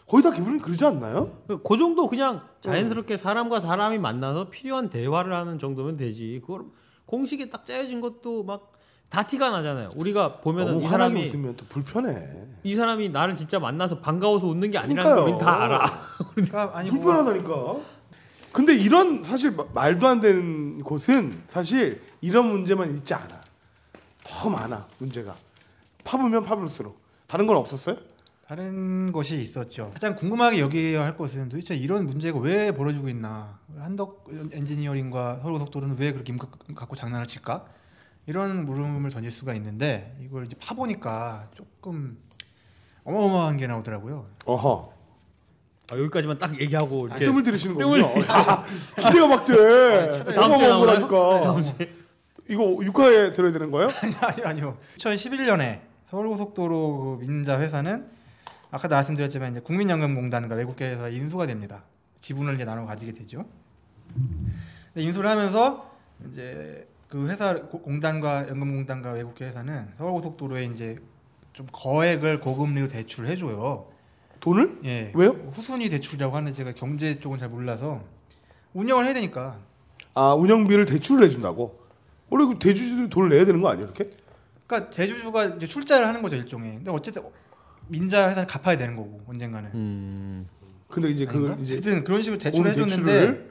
[0.07, 1.31] 거의 다 기분이 그러지 않나요?
[1.47, 6.41] 그 정도 그냥 자연스럽게 사람과 사람이 만나서 필요한 대화를 하는 정도면 되지.
[6.43, 6.63] 그걸
[7.07, 8.75] 공식에 딱 짜여진 것도 막
[9.11, 9.91] 다 티가 나잖아요.
[9.95, 12.27] 우리가 보면은 이 사람이 웃으면 또 불편해.
[12.65, 15.37] 이 사람이 나를 진짜 만나서 반가워서 웃는 게 아니라는 걸 그러니까요.
[15.37, 15.87] 우린 다 알아.
[16.35, 17.77] 그러니까 아니 뭐 불편하다니까.
[18.51, 23.41] 근데 이런 사실 마- 말도 안 되는 곳은 사실 이런 문제만 있지 않아.
[24.25, 25.37] 더 많아 문제가.
[26.03, 26.99] 파보면 파볼수록
[27.29, 27.97] 다른 건 없었어요?
[28.47, 29.91] 다른 것이 있었죠.
[29.95, 33.59] 가장 궁금하게 여기야 할 것은 도대체 이런 문제가 왜 벌어지고 있나?
[33.79, 37.65] 한덕 엔지니어링과 서울고속도로는 왜 그렇게 임금 갖고 장난을 칠까?
[38.27, 42.19] 이런 물음을 던질 수가 있는데 이걸 이제 파보니까 조금
[43.05, 44.27] 어마어마한 게 나오더라고요.
[44.45, 44.93] 어허.
[45.91, 48.25] 아, 여기까지만 딱 얘기하고 이렇게 뜸을 들이시는 뜸을 거군요.
[48.29, 48.65] 아,
[48.97, 50.35] 기대가 막 돼.
[50.35, 51.07] 다음 주에 나오나요?
[51.07, 51.63] 거라니까.
[52.49, 53.89] 이거 6화에 들어야 되는 거예요?
[54.03, 54.15] 아니
[54.45, 54.77] 아니요.
[54.99, 55.81] 2011년에
[56.11, 58.14] 서울고속도로 그 민자 회사는
[58.75, 61.85] 아까 말씀드렸지만 이제 국민연금공단과 외국계 회사 인수가 됩니다.
[62.21, 63.45] 지분을 이제 나눠 가지게 되죠.
[64.97, 65.93] 인수를 하면서
[66.29, 70.97] 이제 그 회사 고- 공단과 연금공단과 외국계 회사는 서울고속도로에 이제
[71.53, 73.87] 좀 거액을 고금리로 대출해 줘요.
[74.41, 74.81] 돈을?
[74.85, 75.13] 예.
[75.15, 75.31] 왜요?
[75.53, 78.03] 후순위 대출이라고 하는 제가 경제 쪽은 잘 몰라서
[78.73, 79.57] 운영을 해야 되니까
[80.15, 81.79] 아 운영비를 대출을 해준다고?
[82.29, 84.11] 원래 그 대주주들이 돈을 내야 되는 거 아니에요 이렇게?
[84.67, 86.75] 그러니까 대주주가 이제 출자를 하는 거죠 일종의.
[86.75, 87.23] 근데 어쨌든
[87.89, 89.71] 민자 회사는 갚아야 되는 거고 언젠가는.
[89.75, 90.49] 음.
[90.89, 91.63] 근데 이제 그걸 아닌가?
[91.63, 93.51] 이제 어쨌든 그런 식으로 돈 대출을 해줬는데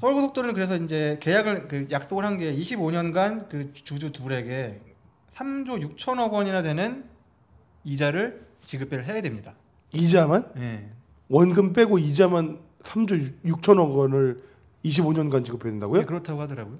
[0.00, 4.80] 서울고속도로는 그래서 이제 계약을 그 약속을 한 게 25년간 그 주주 둘에게
[5.32, 7.04] 3조 6천억 원이나 되는
[7.84, 9.54] 이자를 지급을 해야 됩니다.
[9.94, 10.90] 이자만 예.
[11.28, 14.42] 원금 빼고 이자만 3조 6천억 원을
[14.84, 16.00] 25년간 지급해야 된다고요?
[16.00, 16.78] 네, 그렇다고 하더라고요.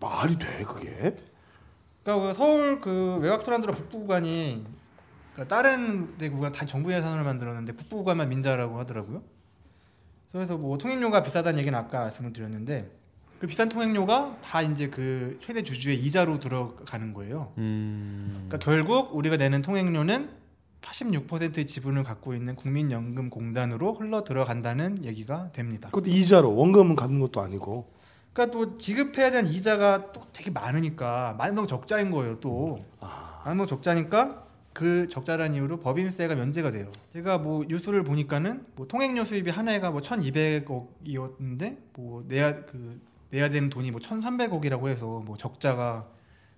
[0.00, 1.14] 말이 돼 그게?
[2.02, 4.64] 그러니까 그 서울 그 외곽 토란도로 북부 구간이
[5.32, 9.22] 그러니까 다른 데 구간 다 정부 예산으로 만들었는데 북부 구간만 민자라고 하더라고요.
[10.30, 12.90] 그래서 뭐 통행료가 비싸다는 얘기는 아까 말씀을 드렸는데
[13.38, 17.52] 그 비싼 통행료가 다 이제 그 최대 주주의 이자로 들어가는 거예요.
[17.58, 18.46] 음.
[18.48, 20.30] 그러니까 결국 우리가 내는 통행료는
[20.80, 25.88] 86%의 지분을 갖고 있는 국민연금공단으로 흘러 들어간다는 얘기가 됩니다.
[25.90, 27.92] 그것도 이자로 원금은 갚는 것도 아니고.
[28.32, 32.40] 그러니까 또 지급해야 되는 이자가 또 되게 많으니까 만성 적자인 거예요.
[32.40, 32.84] 또
[33.44, 36.90] 만성 적자니까 그 적자라는 이유로 법인세가 면제가 돼요.
[37.12, 43.00] 제가 뭐 뉴스를 보니까는 뭐 통행료 수입이 한 해가 뭐 1,200억이었는데 뭐 내야 그
[43.30, 46.06] 내야 되는 돈이 뭐 1,300억이라고 해서 뭐 적자가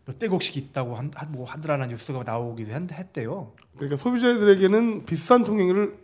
[0.07, 3.53] 몇백억씩 있다고 한, 한- 뭐 하더라는 뉴스가 나오기도 한- 했대요.
[3.77, 5.97] 그러니까 소비자들에게는 비싼 통행료를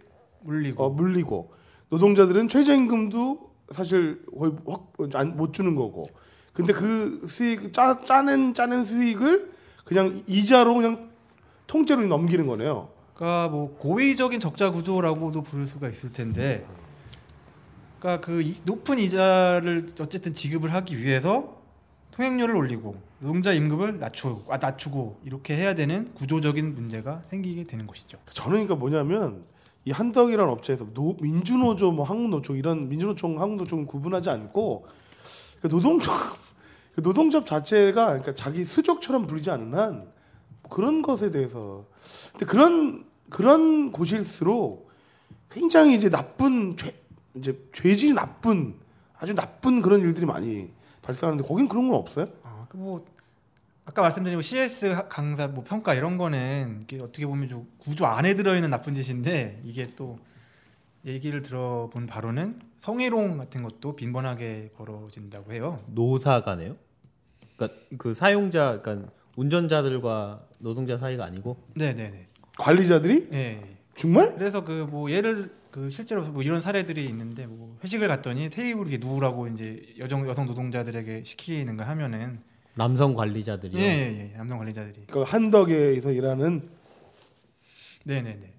[0.42, 1.52] 물리고 어, 물리고
[1.90, 6.08] 노동자들은 최저임금도 사실 거의 확, 안, 못 주는 거고.
[6.52, 9.52] 근데 그 수익 짜, 짜낸 짜낸 수익을
[9.84, 11.09] 그냥 이자로 그냥
[11.70, 12.88] 통째로 넘기는 거네요.
[13.14, 16.66] 그러니까 뭐 고의적인 적자 구조라고도 부를 수가 있을 텐데,
[18.00, 21.60] 그러니까 그 이- 높은 이자를 어쨌든 지급을 하기 위해서
[22.10, 28.18] 통행료를 올리고 노동자 임금을 낮추고 아, 낮추고 이렇게 해야 되는 구조적인 문제가 생기게 되는 것이죠.
[28.32, 29.44] 저는 그러니까 뭐냐면
[29.84, 34.86] 이 한덕이라는 업체에서 노, 민주노조 뭐 한국노총 이런 민주노총 한국노총 구분하지 않고
[35.62, 36.10] 그 노동조
[36.96, 40.19] 그 노동조합 자체가 그러니까 자기 수족처럼 부리지 않는 한
[40.70, 41.84] 그런 것에 대해서
[42.32, 44.90] 근데 그런 그런 곳일수록
[45.50, 46.94] 굉장히 이제 나쁜 죄
[47.34, 48.74] 이제 죄질이 나쁜
[49.18, 50.70] 아주 나쁜 그런 일들이 많이
[51.02, 52.26] 발생하는데 거긴 그런 건 없어요?
[52.42, 53.04] 아, 그뭐
[53.84, 58.06] 아까 말씀드린 뭐 CS 하- 강사 뭐 평가 이런 거는 이게 어떻게 보면 좀 구조
[58.06, 60.18] 안에 들어 있는 나쁜 짓인데 이게 또
[61.04, 65.80] 얘기를 들어본 바로는 성희롱 같은 것도 빈번하게 벌어진다고 해요.
[65.86, 66.76] 노사가네요.
[67.56, 72.26] 그러니까 그 사용자, 그러니까 운전자들과 노동자 사이가 아니고 네, 네, 네.
[72.58, 73.76] 관리자들이 예.
[73.96, 78.88] 정말 그래서 그 뭐 예를 그 실제로 뭐 이런 사례들이 있는데 뭐 회식을 갔더니 테이블
[78.90, 82.40] 위에 누우라고 이제 여성 여성 노동자들에게 시키는 거 하면은
[82.74, 83.78] 남성 관리자들이요.
[83.80, 84.36] 예, 예, 예.
[84.36, 86.68] 남성 관리자들이 그 한덕에서 일하는
[88.04, 88.52] 네, 네, 네.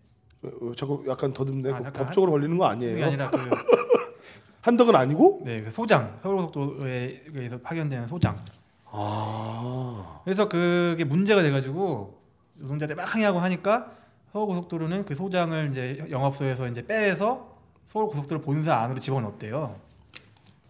[0.43, 3.05] 어, 자꾸 약간 더듬네 아, 약간 법적으로 걸리는 거 그게 아니에요?
[3.07, 3.38] 아니라 그
[4.61, 8.43] 한덕은 아니고 네, 그 소장 서울고속도로에서 파견되는 소장.
[8.92, 12.20] 아 그래서 그게 문제가 돼가지고
[12.56, 13.92] 노동자들 막 항의하고 하니까
[14.34, 19.76] 서울고속도로는 그 소장을 이제 영업소에서 이제 빼서 서울고속도로 본사 안으로 집어넣었대요.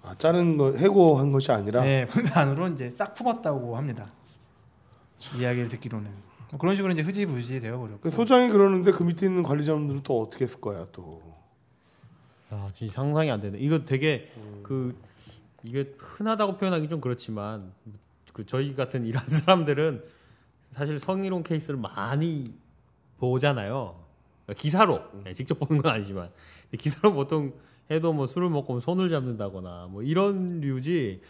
[0.04, 4.08] 아, 짜는 거 해고한 것이 아니라 네, 본사 안으로 이제 싹 품었다고 합니다.
[5.38, 6.10] 이야기를 듣기로는
[6.50, 8.02] 뭐 그런 식으로 이제 흐지부지 되어버렸고.
[8.02, 11.22] 그 소장이 그러는데 그 밑에 있는 관리자분들은 또 어떻게 했을 거야 또
[12.52, 13.58] 야, 진짜 상상이 안 되네.
[13.60, 14.62] 이거 되게 음.
[14.64, 15.00] 그
[15.64, 17.72] 이게 흔하다고 표현하기 좀 그렇지만
[18.34, 20.04] 그 저희 같은 일하는 사람들은
[20.72, 22.54] 사실 성희롱 케이스를 많이
[23.18, 24.00] 보잖아요.
[24.46, 25.22] 그러니까 기사로 음.
[25.26, 26.30] 네, 직접 보는 건 아니지만
[26.78, 27.54] 기사로 보통
[27.90, 31.22] 해도 뭐 술을 먹고 손을 잡는다거나 뭐 이런 류지.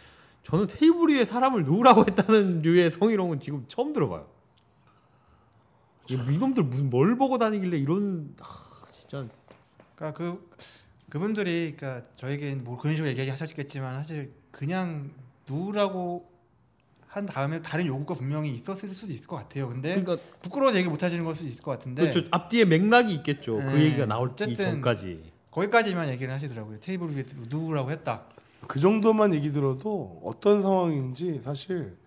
[0.43, 4.27] 저는 테이블 위에 사람을 누우라고 했다는 류의 성희롱은 지금 처음 들어봐요.
[6.09, 9.27] 이- 이놈들 무슨 뭘 보고 다니길래 이런 하, 진짜
[9.95, 10.49] 그러니까 그
[11.09, 15.09] 그분들이 그러니까 저에게 뭐 그런 식으로 얘기하셨겠지만 사실 그냥
[15.47, 16.30] 누우라고
[17.11, 19.67] 한 다음에 다른 요구가 분명히 있었을 수도 있을 것 같아요.
[19.67, 22.25] 근데 그러니까 부끄러워서 얘기 못 하시는 걸 수도 있을 것 같은데 그렇죠.
[22.31, 23.57] 앞뒤에 맥락이 있겠죠.
[23.57, 23.83] 그 네.
[23.83, 25.21] 얘기가 나올 이 어쨌든 전까지.
[25.51, 26.79] 거기까지만 얘기를 하시더라고요.
[26.79, 28.23] 테이블 위에 누우라고 했다.
[28.65, 31.97] 그 정도만 얘기 들어도 어떤 상황인지 사실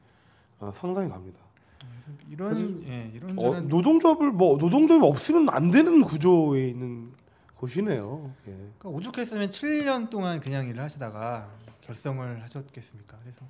[0.58, 1.38] 어, 상상이 갑니다.
[2.30, 7.12] 이런 예, 이런 어, 노동조합을 뭐 노동조합이 없으면 안 되는 구조에 있는
[7.56, 8.32] 곳이네요.
[8.48, 8.52] 예.
[8.78, 11.50] 그러니까 오죽했으면 7년 동안 그냥 일을 하시다가
[11.82, 13.18] 결성을 하셨겠습니까?
[13.22, 13.44] 그래서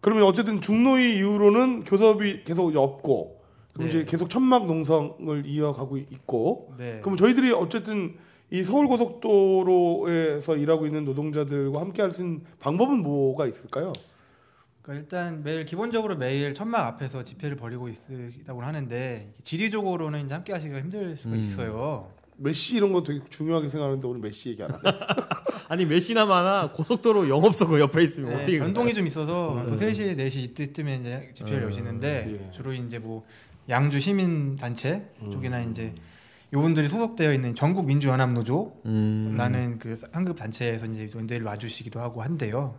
[0.00, 3.40] 그러면 어쨌든 중노위 이후로는 교섭이 계속 없고
[3.72, 3.98] 그럼 네.
[4.00, 7.00] 이제 계속 천막 농성을 이어가고 있고 네.
[7.02, 8.16] 그럼 저희들이 어쨌든
[8.50, 13.92] 이 서울 고속도로에서 일하고 있는 노동자들과 함께 할 수 있는 방법은 뭐가 있을까요?
[14.82, 20.80] 그러니까 일단 매일 기본적으로 매일 천막 앞에서 집회를 벌이고 있다고 하는데 지리적으로는 이제 함께 하시기가
[20.80, 21.40] 힘들 수가 음.
[21.40, 22.08] 있어요.
[22.42, 24.82] 메시 이런 거 되게 중요하게 생각하는데 오늘 메시 얘기 안 하네.
[25.68, 29.66] 아니 몇시나 많아 고속도로 영업소 그 옆에 있으면 네, 어떻게 변동이 좀 있어서 음.
[29.68, 32.50] 뭐 3시, 4시 이때쯤에 이제 집회를 음, 여시는데 예.
[32.50, 33.24] 주로 이제 뭐
[33.68, 35.30] 양주 시민 단체 음.
[35.30, 35.94] 쪽이나 이제
[36.52, 39.34] 요분들이 소속되어 있는 전국 민주연합 노조 음.
[39.36, 42.22] 라는 그 상급 단체에서 이제 연대를 와주시기도 하고.
[42.36, 42.74] 그래서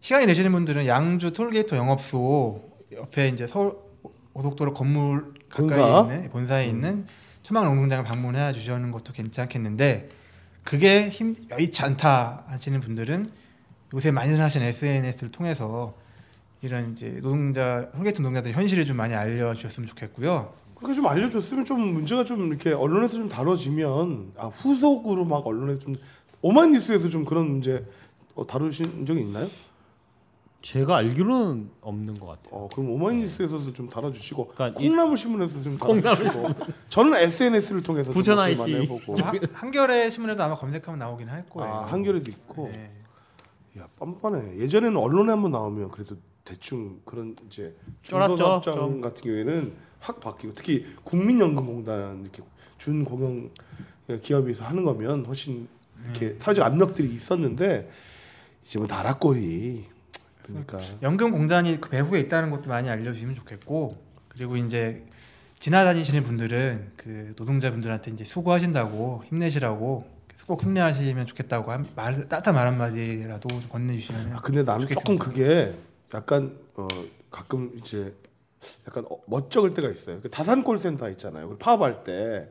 [0.00, 2.60] 시간이 되시는 분들은 양주 톨게이트 영업소
[2.92, 3.76] 옆에 이제 서울
[4.32, 6.08] 고속도로 건물 가까이 본사?
[6.08, 6.70] 있는 본사에 음.
[6.70, 7.06] 있는
[7.44, 10.08] 천막 농동장을 방문해 주시는 것도 괜찮겠는데
[10.64, 13.30] 그게 힘 여의치 않다 하시는 분들은
[13.92, 15.94] 요새 많이 하시는 SNS를 통해서
[16.62, 20.54] 이런 이제 노동자 톨게이트 노동자들 현실을 좀 많이 알려주셨으면 좋겠고요.
[20.74, 25.96] 그러니까 좀 알려줬으면 좀 문제가 좀 이렇게 언론에서 좀 다뤄지면 아 후속으로 막 언론에 좀
[26.40, 27.84] 오마이뉴스에서 좀 그런 문제
[28.34, 29.48] 어, 다루신 적이 있나요?
[30.64, 32.48] 제가 알기로는 없는 것 같아요.
[32.54, 36.48] 어 그럼 오마이뉴스에서도 좀 다뤄주시고 그러니까 이- 콩나물 신문에서 좀 콩나물 다뤄주시고
[36.88, 41.70] 저는 SNS를 통해서 좀 부천 한- 한겨레 신문에도 아마 검색하면 나오긴 할 거예요.
[41.70, 42.90] 아 한겨레도 있고 네.
[43.78, 49.00] 야 뻔뻔해 예전에는 언론에 한번 나오면 그래도 대충 그런 이제 중소사업장 좀.
[49.02, 52.42] 같은 경우에는 확 바뀌고 특히 국민연금공단 이렇게
[52.78, 53.50] 준공영
[54.22, 55.68] 기업에서 하는 거면 훨씬
[56.04, 56.36] 이렇게 음.
[56.38, 57.90] 사회적 압력들이 있었는데
[58.64, 59.92] 이제 뭐 나라꼴이
[60.44, 63.96] 그러니까 연금 공단이 그 배후에 있다는 것도 많이 알려주시면 좋겠고
[64.28, 65.04] 그리고 이제
[65.58, 70.12] 지나다니시는 분들은 그 노동자분들한테 이제 수고하신다고 힘내시라고
[70.46, 75.74] 꼭 승리하시면 좋겠다고 한, 말 따뜻한 말 한마디라도 좀 건네주시면 아 근데 나는 조금 그게
[76.12, 76.86] 약간 어
[77.30, 78.14] 가끔 이제
[78.86, 80.20] 약간 어, 멋쩍을 때가 있어요.
[80.20, 81.48] 그 다산 콜센터 있잖아요.
[81.48, 82.50] 그 파업할 때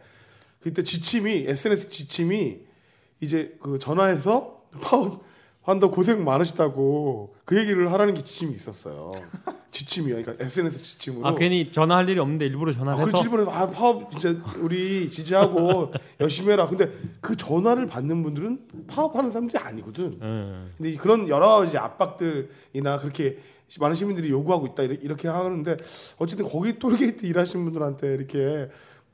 [0.62, 2.62] 그때 지침이 SNS 지침이
[3.20, 5.24] 이제 그 전화해서 파업
[5.64, 9.11] 한다 고생 많으시다고 그 얘기를 하라는 게 지침이 있었어요.
[9.72, 10.18] 지침이요.
[10.18, 11.26] 그러니까 SNS 지침으로.
[11.26, 15.91] 아 괜히 전화할 일이 없는데 일부러 아, 전화해서 그렇지 일본에서 아 파업 이제 우리 지지하고
[16.20, 16.68] 열심히 해라.
[16.68, 16.91] 근데
[17.22, 20.14] 그 전화를 받는 분들은 파업하는 사람들이 아니거든.
[20.22, 20.72] 예.
[20.78, 23.39] 근데 이 그런 여러 가지 압박들이나 그렇게
[23.80, 25.78] 많은 시민들이 요구하고 있다 이렇게- 이렇게 하는데
[26.18, 28.70] 어쨌든 거기 톨게이트 일하시는 분들한테 이렇게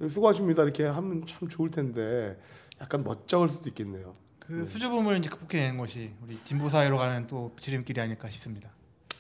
[0.09, 2.37] 수고하십니다 이렇게 하면 참 좋을 텐데
[2.81, 4.13] 약간 멋쩍을 수도 있겠네요.
[4.49, 8.69] 그 수줍음을 이제 극복해내는 것이 우리 진보 사회로 가는 또 지름길이 아닐까 싶습니다.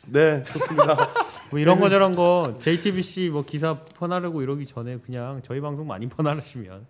[0.07, 0.97] 네 좋습니다.
[1.51, 6.09] 뭐 이런 거 저런 거 JTBC 뭐 기사 퍼나르고 이러기 전에 그냥 저희 방송 많이
[6.09, 6.87] 퍼나르시면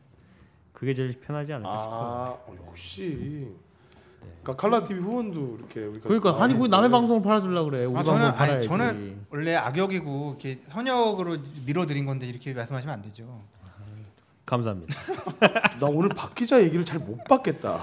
[0.72, 2.00] 그게 제일 편하지 않을까 싶어요.
[2.00, 3.50] 아 어, 역시.
[4.42, 7.84] 그러니까 칼라 TV 후원도 이렇게 우리가 그러니까 아니 그 남의 방송을 팔아주려 그래.
[7.84, 8.56] 우리 아, 방송 저는 팔아야지.
[8.56, 13.42] 아니 저는 원래 악역이고 이렇게 선역으로 밀어드린 건데 이렇게 말씀하시면 안 되죠.
[14.50, 14.95] 감사합니다.
[15.80, 17.80] 나 오늘 박 기자 얘기를 잘 못 받겠다.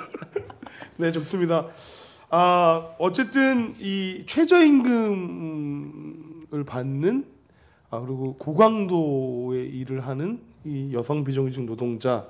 [0.98, 1.68] 네, 좋습니다.
[2.28, 7.24] 아, 어쨌든 이 최저임금을 받는
[7.90, 12.26] 아, 그리고 고강도의 일을 하는 이 여성 비정규직 노동자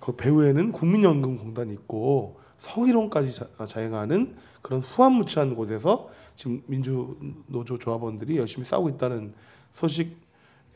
[0.00, 8.88] 그 배후에는 국민연금공단이 있고 성희롱까지 자, 자행하는 그런 후한무치한 곳에서 지금 민주노조 조합원들이 열심히 싸우고
[8.88, 9.34] 있다는
[9.70, 10.16] 소식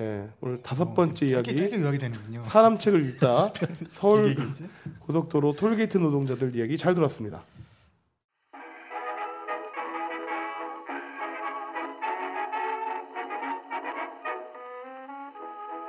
[0.01, 2.43] 예, 오늘 다섯 번째 이야기 짧게 요약이 되는군요.
[2.43, 3.53] 사람 책을 읽다
[3.91, 4.35] 서울?
[5.01, 7.45] 고속도로 톨게이트 노동자들 이야기 잘 들었습니다.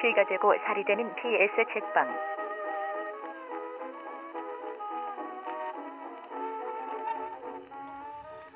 [0.02, 2.08] 피가 되고 살이 되는 PS 책방.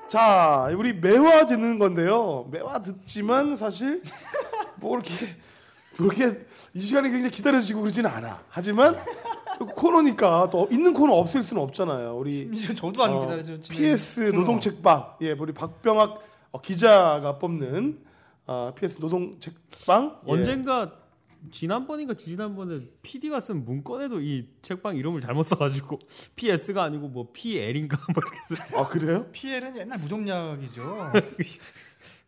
[0.06, 2.46] 자, 우리 매화 듣는 건데요.
[2.50, 4.02] 매화 듣지만 사실
[4.80, 5.14] 뭐 이렇게
[5.98, 8.42] 이렇게 이 시간이 굉장히 기다려지고 그러지는 않아.
[8.48, 8.96] 하지만
[9.76, 12.16] 코너니까 또 있는 코너 없앨 수는 없잖아요.
[12.16, 13.62] 우리 저도 안 어, 기다려죠.
[13.62, 16.22] PS 노동책방 예 우리 박병학
[16.52, 18.00] 어, 기자가 뽑는
[18.46, 20.32] 어, PS 노동책방 예.
[20.32, 20.92] 언젠가
[21.50, 25.98] 지난번인가 지난번에 PD가 쓴 문건에도 이 책방 이름을 잘못 써가지고
[26.36, 28.78] PS가 아니고 뭐 PL인가 뭐 이렇게 써.
[28.78, 29.26] 아 그래요?
[29.32, 31.12] PL은 옛날 무종약이죠.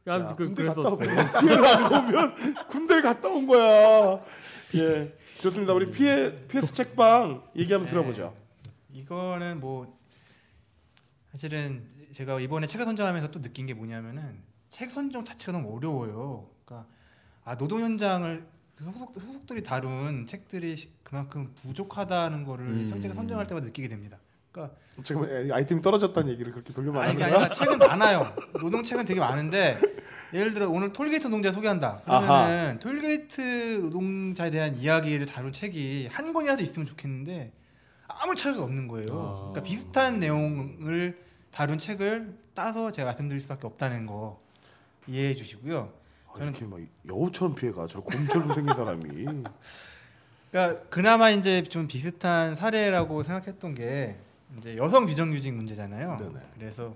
[0.08, 4.20] 야, 야, 그, 군대 그래서 갔다 오면 피해를 안 오면 군대 갔다 온 거야.
[4.74, 5.72] 예 좋습니다.
[5.72, 7.90] 우리 피해 PS 책방 얘기 한번 네.
[7.90, 8.34] 들어보죠.
[8.92, 9.96] 이거는 뭐
[11.30, 16.48] 사실은 제가 이번에 책을 선정하면서 또 느낀 게 뭐냐면은 책 선정 자체가 너무 어려워요.
[16.64, 16.88] 그러니까
[17.44, 18.44] 아 노동 현장을
[18.74, 23.00] 그 후속, 후속들이 다룬 책들이 시- 그만큼 부족하다는 거를 음.
[23.00, 24.18] 제가 선정할 때마다 느끼게 됩니다.
[24.52, 27.40] 그러니까 지금 애- 아이템이 떨어졌다는 얘기를 그렇게 돌려 아니 말하는 그게 거야?
[27.40, 28.36] 아니라 책은 많아요.
[28.60, 29.78] 노동 책은 되게 많은데
[30.34, 32.00] 예를 들어 오늘 톨게이트 노동자 소개한다.
[32.04, 37.52] 그러면은 톨게이트 노동자에 대한 이야기를 다룬 책이 한 권이라도 있으면 좋겠는데
[38.06, 39.06] 아무 찾을 없는 거예요.
[39.10, 39.36] 아.
[39.50, 41.18] 그러니까 비슷한 내용을
[41.50, 44.38] 다룬 책을 따서 제가 말씀드릴 수밖에 없다는 거
[45.06, 45.90] 이해해 주시고요.
[46.28, 49.42] 아, 이렇게 막 여우처럼 피해가 저 곰처럼 생긴 사람이
[50.50, 54.16] 그러니까 그나마 이제 좀 비슷한 사례라고 생각했던 게
[54.58, 56.16] 이제 여성 비정규직 문제잖아요.
[56.18, 56.40] 네네.
[56.58, 56.94] 그래서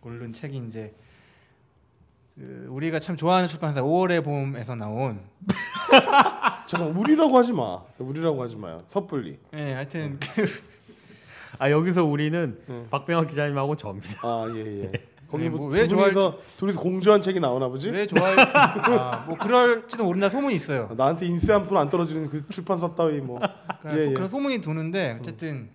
[0.00, 0.94] 고른 책이 이제
[2.36, 5.20] 그 우리가 참 좋아하는 출판사 5월의 봄에서 나온
[6.66, 10.44] 잠깐 우리라고 하지 마 우리라고 하지 마요 섣불리 예, 하여튼 그
[11.60, 12.86] 아 여기서 우리는 응.
[12.90, 14.18] 박병학 기자님하고 저입니다.
[14.22, 14.88] 아 예 예
[15.28, 17.90] 거기 네, 뭐 뭐왜 왜 둘이서 둘이서 공주한 책이 나오나 보지?
[17.90, 20.90] 왜 좋아할 아, 뭐 그럴지도 모른다 소문이 있어요.
[20.96, 23.38] 나한테 인쇄 한 푼 안 떨어지는 그 출판사 따위 뭐
[23.80, 24.14] 그런, 예, 소- 예.
[24.14, 25.70] 그런 소문이 도는데 어쨌든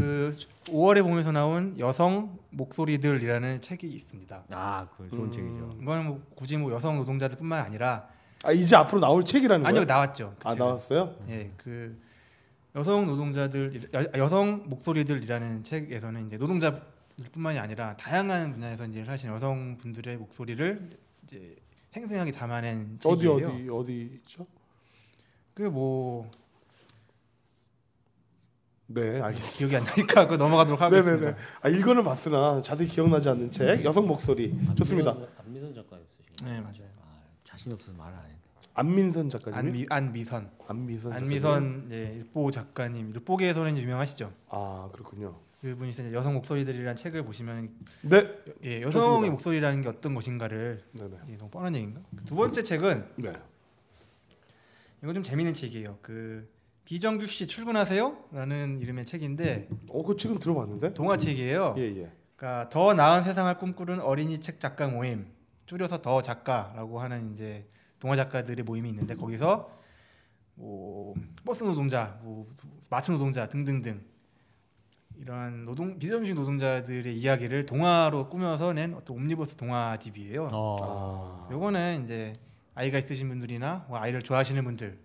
[0.00, 0.34] 그
[0.64, 4.44] 5월의 봄에서 나온 여성 목소리들이라는 책이 있습니다.
[4.50, 5.30] 아, 그 좋은 음.
[5.30, 5.76] 책이죠.
[5.82, 8.08] 이거는 뭐 굳이 뭐 여성 노동자들뿐만 아니라
[8.42, 9.84] 아 이제 앞으로 나올 책이라는 아니요 거예요?
[9.86, 10.34] 나왔죠.
[10.38, 10.64] 그 아 책은.
[10.66, 11.14] 나왔어요?
[11.28, 12.00] 예, 그
[12.74, 20.90] 여성 노동자들 여, 여성 목소리들이라는 책에서는 이제 노동자뿐만이 아니라 다양한 분야에서 이제 사실 여성분들의 목소리를
[21.24, 21.56] 이제
[21.90, 23.48] 생생하게 담아낸 어디 책이에요.
[23.48, 24.46] 어디 어디 있죠?
[25.52, 26.30] 그뭐
[28.92, 29.56] 네 알겠습니다.
[29.56, 31.16] 기억이 안 나니까 그 넘어가도록 하겠습니다.
[31.26, 31.36] 네네네.
[31.62, 35.12] 아 읽어는 봤으나 자세히 기억나지 않는 책 여성 목소리 좋습니다.
[35.12, 36.44] 안미선, 안미선 작가였으시고.
[36.44, 36.90] 네 맞아요.
[37.00, 38.36] 아, 자신 없어서 말을 안 했네.
[38.74, 39.58] 안민선 작가님.
[39.58, 41.10] 안미 안미선 안미선.
[41.12, 41.24] 작가님.
[41.24, 44.32] 안미선 예, 일보 작가님 일보계에서는 이제 유명하시죠.
[44.48, 45.36] 아 그렇군요.
[45.60, 47.70] 그분이 이제 여성 목소리들이라는 책을 보시면
[48.02, 48.16] 네.
[48.64, 49.30] 예, 여성의 좋습니다.
[49.32, 51.16] 목소리라는 게 어떤 것인가를 네네.
[51.28, 52.00] 예, 너무 뻔한 얘기인가?
[52.24, 53.32] 두 번째 책은 네.
[55.02, 55.98] 이거 좀 재밌는 책이에요.
[56.02, 56.48] 그
[56.90, 60.92] 비정규 씨 출근하세요 라는 이름의 책인데 어 그 책은 들어봤는데.
[60.94, 61.76] 동화책이에요.
[61.78, 62.10] 예 예.
[62.34, 65.26] 그러니까 더 나은 세상을 꿈꾸는 어린이 책 작가 모임
[65.66, 67.68] 줄여서 더 작가라고 하는 이제
[68.00, 69.70] 동화 작가들의 모임이 있는데 거기서
[70.56, 71.14] 뭐
[71.44, 72.48] 버스 노동자, 뭐
[72.90, 74.02] 마트 노동자 등등등
[75.16, 80.48] 이런 노동 비정규직 노동자들의 이야기를 동화로 꾸며서 낸 어떤 옴니버스 동화집이에요.
[80.50, 80.76] 어.
[80.80, 81.48] 아.
[81.52, 82.32] 요거는 이제
[82.74, 84.98] 아이가 있으신 분들이나 뭐 아이를 좋아하시는 분들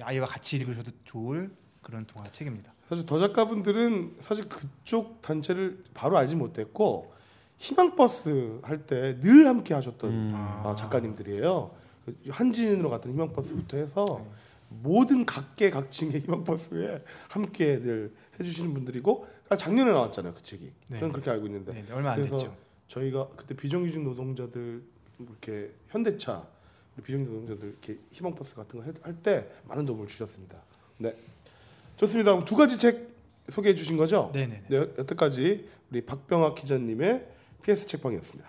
[0.00, 1.50] 아이와 같이 읽으셔도 좋을
[1.82, 2.72] 그런 동화 책입니다.
[2.88, 7.12] 사실 더 작가분들은 사실 그쪽 단체를 바로 알지 못했고
[7.58, 10.32] 희망버스 할 때 늘 함께 하셨던 음.
[10.34, 11.70] 아, 작가님들이에요.
[12.04, 14.30] 그 한진으로 갔던 희망버스부터 해서 네.
[14.82, 20.72] 모든 각계 각층의 희망버스에 함께 늘 해주시는 분들이고 아, 작년에 나왔잖아요 그 책이.
[20.88, 20.98] 네.
[20.98, 22.56] 저는 그렇게 알고 있는데 네, 얼마 안 그래서 됐죠.
[22.88, 24.82] 저희가 그때 비정규직 노동자들
[25.20, 26.46] 이렇게 현대차
[27.02, 30.58] 비정규직 노동자들 이렇게 희망 버스 같은 거 할 때 많은 도움을 주셨습니다.
[30.98, 31.14] 네,
[31.96, 32.44] 좋습니다.
[32.44, 33.10] 두 가지 책
[33.48, 34.30] 소개해 주신 거죠?
[34.34, 34.64] 네네.
[34.68, 37.26] 네, 여태까지 우리 박병학 기자님의
[37.62, 38.48] PS 책방이었습니다.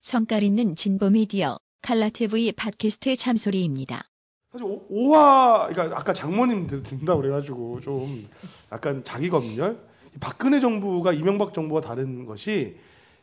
[0.00, 4.04] 성깔 있는 진보 미디어 칼라TV 팟캐스트 참소리입니다.
[4.52, 8.26] 사실 오- 오화 그러니까 아까 장모님 들- 듣는다 그래가지고 좀
[8.72, 9.78] 약간 자기 검열
[10.14, 12.76] 이 박근혜 정부가 이명박 정부와 다른 것이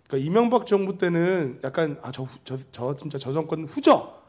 [0.08, 4.22] 그러니까 이명박 정부 때는 약간 아저 저, 저 진짜 저 정권 후져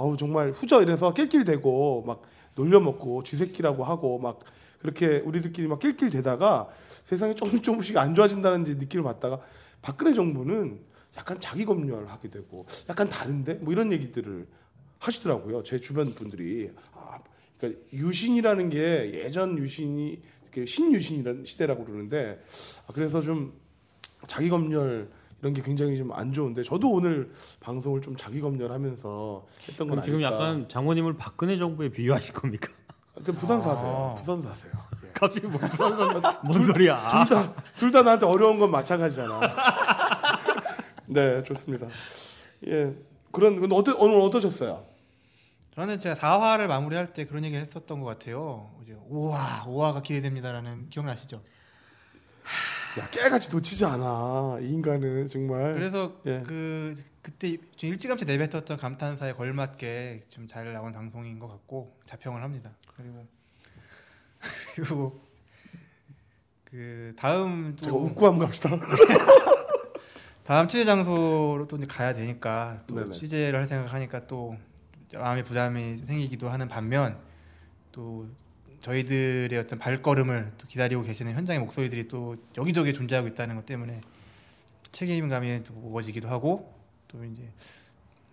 [0.00, 2.22] 아우 정말 후져 이래서 낄낄 대고 막
[2.54, 4.38] 놀려먹고 쥐새끼라고 하고 막
[4.80, 6.70] 그렇게 우리들끼리 막 낄낄 대다가
[7.04, 9.40] 세상이 조금 조금씩 안 좋아진다는 느낌을 받다가
[9.82, 10.80] 박근혜 정부는
[11.18, 14.46] 약간 자기 검열하게 되고 약간 다른데 뭐 이런 얘기들을
[14.98, 15.62] 하시더라고요.
[15.64, 17.18] 제 주변 분들이 아,
[17.58, 20.22] 그러니까 유신이라는 게 예전 유신이
[20.66, 22.42] 신유신이라는 시대라고 그러는데
[22.86, 23.52] 아, 그래서 좀
[24.26, 29.86] 자기 검열 이런 게 굉장히 좀 안 좋은데 저도 오늘 방송을 좀 자기 검열하면서 했던
[29.86, 30.34] 건 그럼 지금 아닐까.
[30.34, 32.68] 약간 장모님을 박근혜 정부에 비유하실 겁니까?
[33.14, 34.12] 하여튼 부산 사세요.
[34.12, 34.14] 아.
[34.20, 34.72] 부산 사세요.
[35.04, 35.10] 예.
[35.14, 37.24] 갑자기 뭐 무슨 뭔 소리야?
[37.76, 39.40] 둘다 나한테 어려운 건 마찬가지잖아.
[41.06, 41.86] 네, 좋습니다.
[42.68, 42.94] 예,
[43.32, 44.84] 그런 근데 어떠, 오늘 어떠셨어요?
[45.74, 48.70] 저는 제가 4화를 마무리할 때 그런 얘기 했었던 것 같아요.
[48.82, 51.40] 이제 5화, 5화가 기대됩니다라는 기억나시죠?
[52.98, 54.58] 야, 깨같이 놓치지 않아.
[54.60, 55.74] 이 인간은 정말.
[55.74, 56.42] 그래서 예.
[56.46, 62.70] 그 그때 좀 일찌감치 내뱉었던 감탄사에 걸맞게 좀 잘 나온 방송인 것 같고 자평을 합니다.
[62.96, 63.26] 그리고
[64.74, 65.20] 그리고
[66.64, 68.70] 그 다음 제가 또 웃고 한번 갑시다.
[70.44, 73.10] 다음 취재 장소로 또 이제 가야 되니까 또 네네.
[73.12, 74.56] 취재를 할 생각하니까 또
[75.14, 77.18] 마음의 부담이 생기기도 하는 반면
[77.92, 78.26] 또
[78.80, 84.00] 저희들의 어떤 발걸음을 또 기다리고 계시는 현장의 목소리들이 또 여기저기 존재하고 있다는 것 때문에
[84.92, 86.72] 책임감이 또 무거워지기도 하고
[87.08, 87.42] 또 이제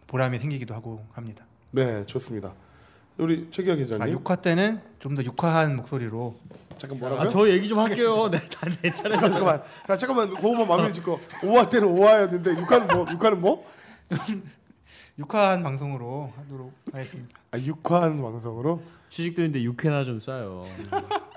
[0.08, 1.46] 보람이 생기기도 하고 합니다.
[1.72, 2.54] 네, 좋습니다.
[3.18, 4.02] 우리 최기아 기자님.
[4.04, 6.38] 아, 6화 때는 좀 더 육화한 목소리로
[6.78, 7.26] 잠깐 뭐라고요?
[7.26, 8.30] 아, 저 얘기 좀 할게요.
[8.32, 9.16] 네, 다내 차례.
[9.16, 9.62] 잠깐만.
[9.90, 10.28] 야, 잠깐만.
[10.30, 13.06] 그거만 마무리 짓고 5화 때는 5화였는데 6화는 뭐?
[13.06, 13.66] 6화는 뭐?
[15.20, 17.40] 육화한 방송으로 하도록 하겠습니다.
[17.52, 18.84] 아, 6화한 방송으로.
[19.10, 20.64] 취직도 있는데 6회나 좀 쏴요.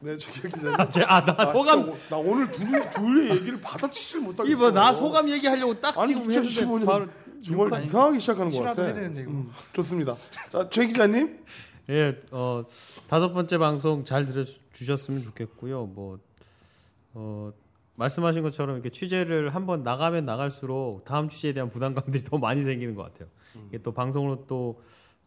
[0.00, 0.74] 네, 최기아 기자님.
[1.08, 4.56] 아, 나 아, 소감 진짜 오- 나 오늘 둘 둘의 얘기를 받아치질 못하겠어.
[4.56, 7.08] 이봐 나 소감 얘기하려고 딱 아니, 지금 2015 했는데 년 바로
[7.44, 8.94] 정말 이상하게 시작하는 것 같아.
[8.94, 9.22] 되는데.
[9.24, 10.16] 음, 좋습니다.
[10.50, 11.40] 자, 최 기자님.
[11.90, 12.64] 예, 어,
[13.08, 15.86] 다섯 번째 방송 잘 들어주셨으면 좋겠고요.
[15.86, 16.18] 뭐,
[17.14, 17.50] 어,
[17.96, 23.02] 말씀하신 것처럼 이렇게 취재를 한번 나가면 나갈수록 다음 취재에 대한 부담감들이 더 많이 생기는 것
[23.04, 23.28] 같아요.
[23.68, 24.80] 이게 또 방송으로 또,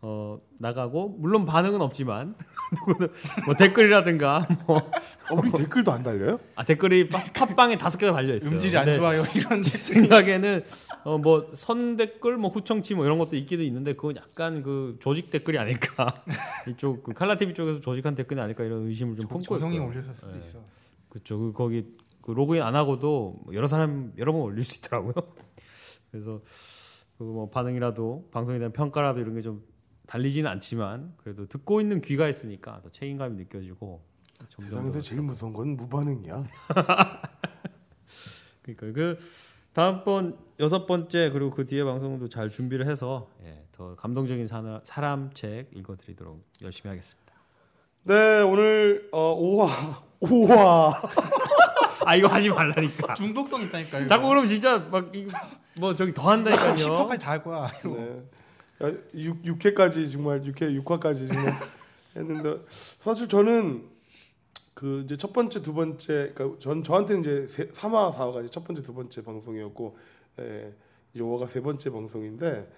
[0.04, 2.36] 어, 나가고, 물론 반응은 없지만,
[2.88, 3.10] 누구는
[3.46, 6.40] 뭐 댓글이라든가, 뭐, 어, 우리 댓글도 안 달려요?
[6.56, 8.52] 아, 댓글이 팟- 팟빵에 다섯 개가 달려 있어요.
[8.52, 10.64] 음질이 안 근데 좋아요 이런 제 생각에는
[11.04, 15.30] 어 뭐 선 댓글 뭐 후청치 뭐 이런 것도 있기도 있는데 그건 약간 그 조직
[15.32, 16.14] 댓글이 아닐까
[16.70, 19.90] 이쪽 그 칼라 TV 쪽에서 조직한 댓글이 아닐까 이런 의심을 좀 품고 형이 있고요.
[19.90, 20.38] 올렸을 수도 예.
[20.38, 20.60] 있어.
[21.10, 21.40] 그렇죠.
[21.40, 21.86] 그 거기
[22.22, 25.14] 그 로그인 안 하고도 뭐 여러 사람 여러 번 올릴 수 있더라고요.
[26.12, 26.42] 그래서
[27.18, 29.64] 그 뭐 반응이라도 방송에 대한 평가라도 이런 게 좀
[30.12, 34.02] 달리지는 않지만 그래도 듣고 있는 귀가 있으니까 더 책임감이 느껴지고
[34.60, 36.44] 세상에서 더 제일 무서운 건 무반응이야.
[38.62, 39.18] 그러니까 그
[39.72, 45.32] 다음번 여섯 번째 그리고 그 뒤에 방송도 잘 준비를 해서 예, 더 감동적인 사나, 사람
[45.34, 47.32] 책 읽어드리도록 열심히 하겠습니다.
[48.04, 50.94] 네 오늘 어, 5화 5화
[52.06, 53.14] 아 이거 하지 말라니까.
[53.16, 54.08] 중독성 있다니까요.
[54.08, 55.10] 자꾸 그러면 진짜 막
[55.80, 56.76] 뭐 저기 더 한다니까요.
[56.76, 57.68] 10화까지 다 할 거야.
[57.68, 58.22] 네.
[59.14, 61.54] 6, 6회까지 정말 6회 6화까지 정말
[62.16, 62.60] 했는데
[63.00, 63.90] 사실 저는
[64.74, 68.64] 그 이제 첫 번째 두 번째 그러니까 전 저한테는 이제 세, 3화 4화가 이제 첫
[68.64, 69.98] 번째 두 번째 방송이었고
[70.40, 70.74] 예,
[71.14, 72.72] 이제 5화가 세 번째 방송인데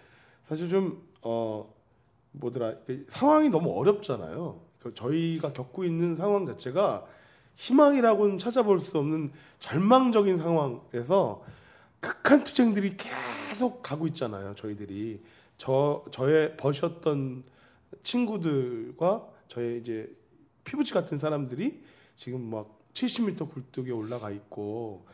[0.47, 1.73] 사실 좀 어
[2.33, 4.59] 뭐더라 그 상황이 너무 어렵잖아요.
[4.79, 7.05] 그 저희가 겪고 있는 상황 자체가
[7.55, 11.43] 희망이라고는 찾아볼 수 없는 절망적인 상황에서
[11.99, 14.55] 극한 투쟁들이 계속 가고 있잖아요.
[14.55, 15.21] 저희들이
[15.63, 17.45] 저 저의 버셨던
[18.03, 20.13] 친구들과 저의 이제
[20.65, 21.81] 피부치 같은 사람들이
[22.17, 25.05] 지금 막 70m 굴뚝에 올라가 있고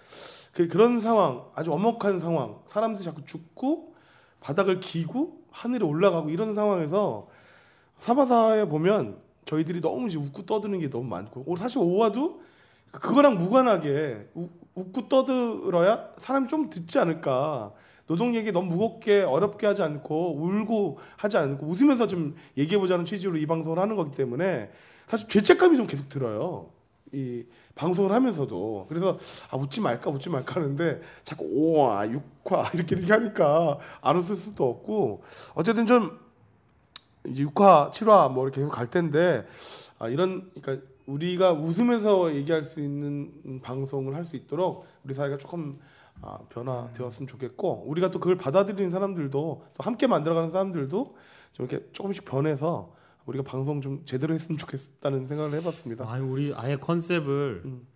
[0.51, 2.57] 그 그런 상황 아주 엄혹한 상황.
[2.65, 3.93] 사람들이 자꾸 죽고
[4.39, 7.29] 바닥을 기고 하늘에 올라가고 이런 상황에서
[7.99, 12.41] 사바사에 보면 저희들이 너무 이제 웃고 떠드는 게 너무 많고 오- 사실 오화도
[12.89, 17.71] 그거랑 무관하게 우- 웃고 떠들어야 사람이 좀 듣지 않을까
[18.09, 23.37] 노동 얘기 너무 무겁게 어렵게 하지 않고 울고 하지 않고 웃으면서 좀 얘기해 보자는 취지로
[23.37, 24.71] 이 방송을 하는 거기 때문에
[25.05, 26.71] 사실 죄책감이 좀 계속 들어요.
[27.13, 27.45] 이
[27.75, 29.19] 방송을 하면서도 그래서
[29.51, 34.67] 아 웃지 말까 웃지 말까 하는데 자꾸 5화 6화 이렇게 이렇게 하니까 안 웃을 수도
[34.67, 35.21] 없고
[35.53, 36.17] 어쨌든 좀
[37.27, 39.45] 이제 6화 7화 뭐 이렇게 계속 갈 텐데
[39.99, 45.79] 아 이런 그러니까 우리가 웃으면서 얘기할 수 있는 방송을 할 수 있도록 우리 사회가 조금
[46.21, 49.31] 아, 변화되었으면 좋겠고 우리가 또 그걸 받아들이는 사람들도
[49.73, 51.15] 또 함께 만들어가는 사람들도
[51.53, 52.93] 좀 이렇게 조금씩 변해서
[53.25, 56.05] 우리가 방송 좀 제대로 했으면 좋겠다는 생각을 해봤습니다.
[56.11, 57.87] 아 우리 아예 컨셉을 음.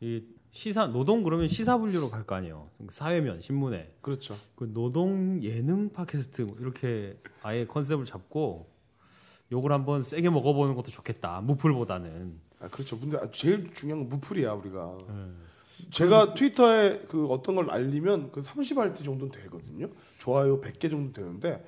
[0.00, 2.68] 이 시사 노동 그러면 시사 분류로 갈 거 아니에요.
[2.78, 4.36] 그 사회면 신문에 그렇죠.
[4.56, 8.68] 그 노동 예능 팟캐스트 뭐 이렇게 아예 컨셉을 잡고
[9.52, 11.40] 욕을 한번 세게 먹어보는 것도 좋겠다.
[11.42, 12.40] 무풀보다는.
[12.60, 12.98] 아 그렇죠.
[12.98, 14.98] 근데 제일 중요한 건 무풀이야 우리가.
[15.08, 15.49] 음.
[15.90, 19.88] 제가 트위터에 그 어떤 걸 알리면 그 30알티 정도는 되거든요.
[20.18, 21.64] 좋아요 100개 정도 되는데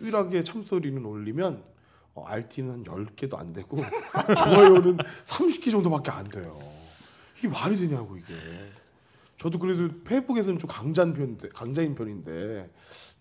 [0.00, 1.62] 유일하게 참소리는 올리면
[2.14, 3.76] 어, RT는 한 10개도 안 되고
[4.36, 6.58] 좋아요는 30개 정도밖에 안 돼요.
[7.38, 8.34] 이게 말이 되냐고 이게.
[9.44, 12.70] 저도 그래도 페이북에서는 좀 강자인 편인데 강자인 편인데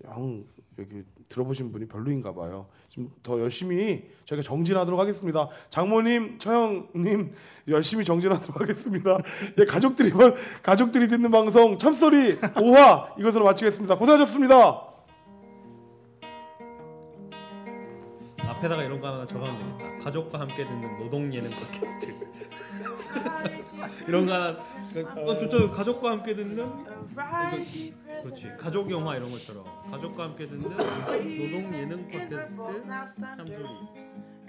[0.05, 0.45] 영
[0.79, 2.67] 여기 들어보신 분이 별로인가 봐요.
[2.87, 5.49] 지금 더 열심히 저희가 정진하도록 하겠습니다.
[5.69, 7.33] 장모님, 처형님
[7.67, 9.17] 열심히 정진하도록 하겠습니다.
[9.59, 10.13] 예, 가족들이
[10.61, 13.97] 가족들이 듣는 방송 참소리 5화 이것으로 마치겠습니다.
[13.97, 14.93] 고생하셨습니다.
[18.47, 20.05] 앞에다가 이런 거 하나 적으면 되겠다.
[20.05, 22.15] 가족과 함께 듣는 노동 예능 팟캐스트.
[24.07, 26.65] 이런 거 하나 어, 저, 저 가족과 함께 듣는
[27.15, 27.93] 그렇지
[28.59, 32.55] 가족 영화 이런 것처럼 가족과 함께 듣는 노동 예능 팟캐스트
[33.37, 33.67] 참소리.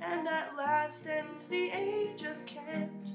[0.02, 3.12] And at last ends the age of Kent.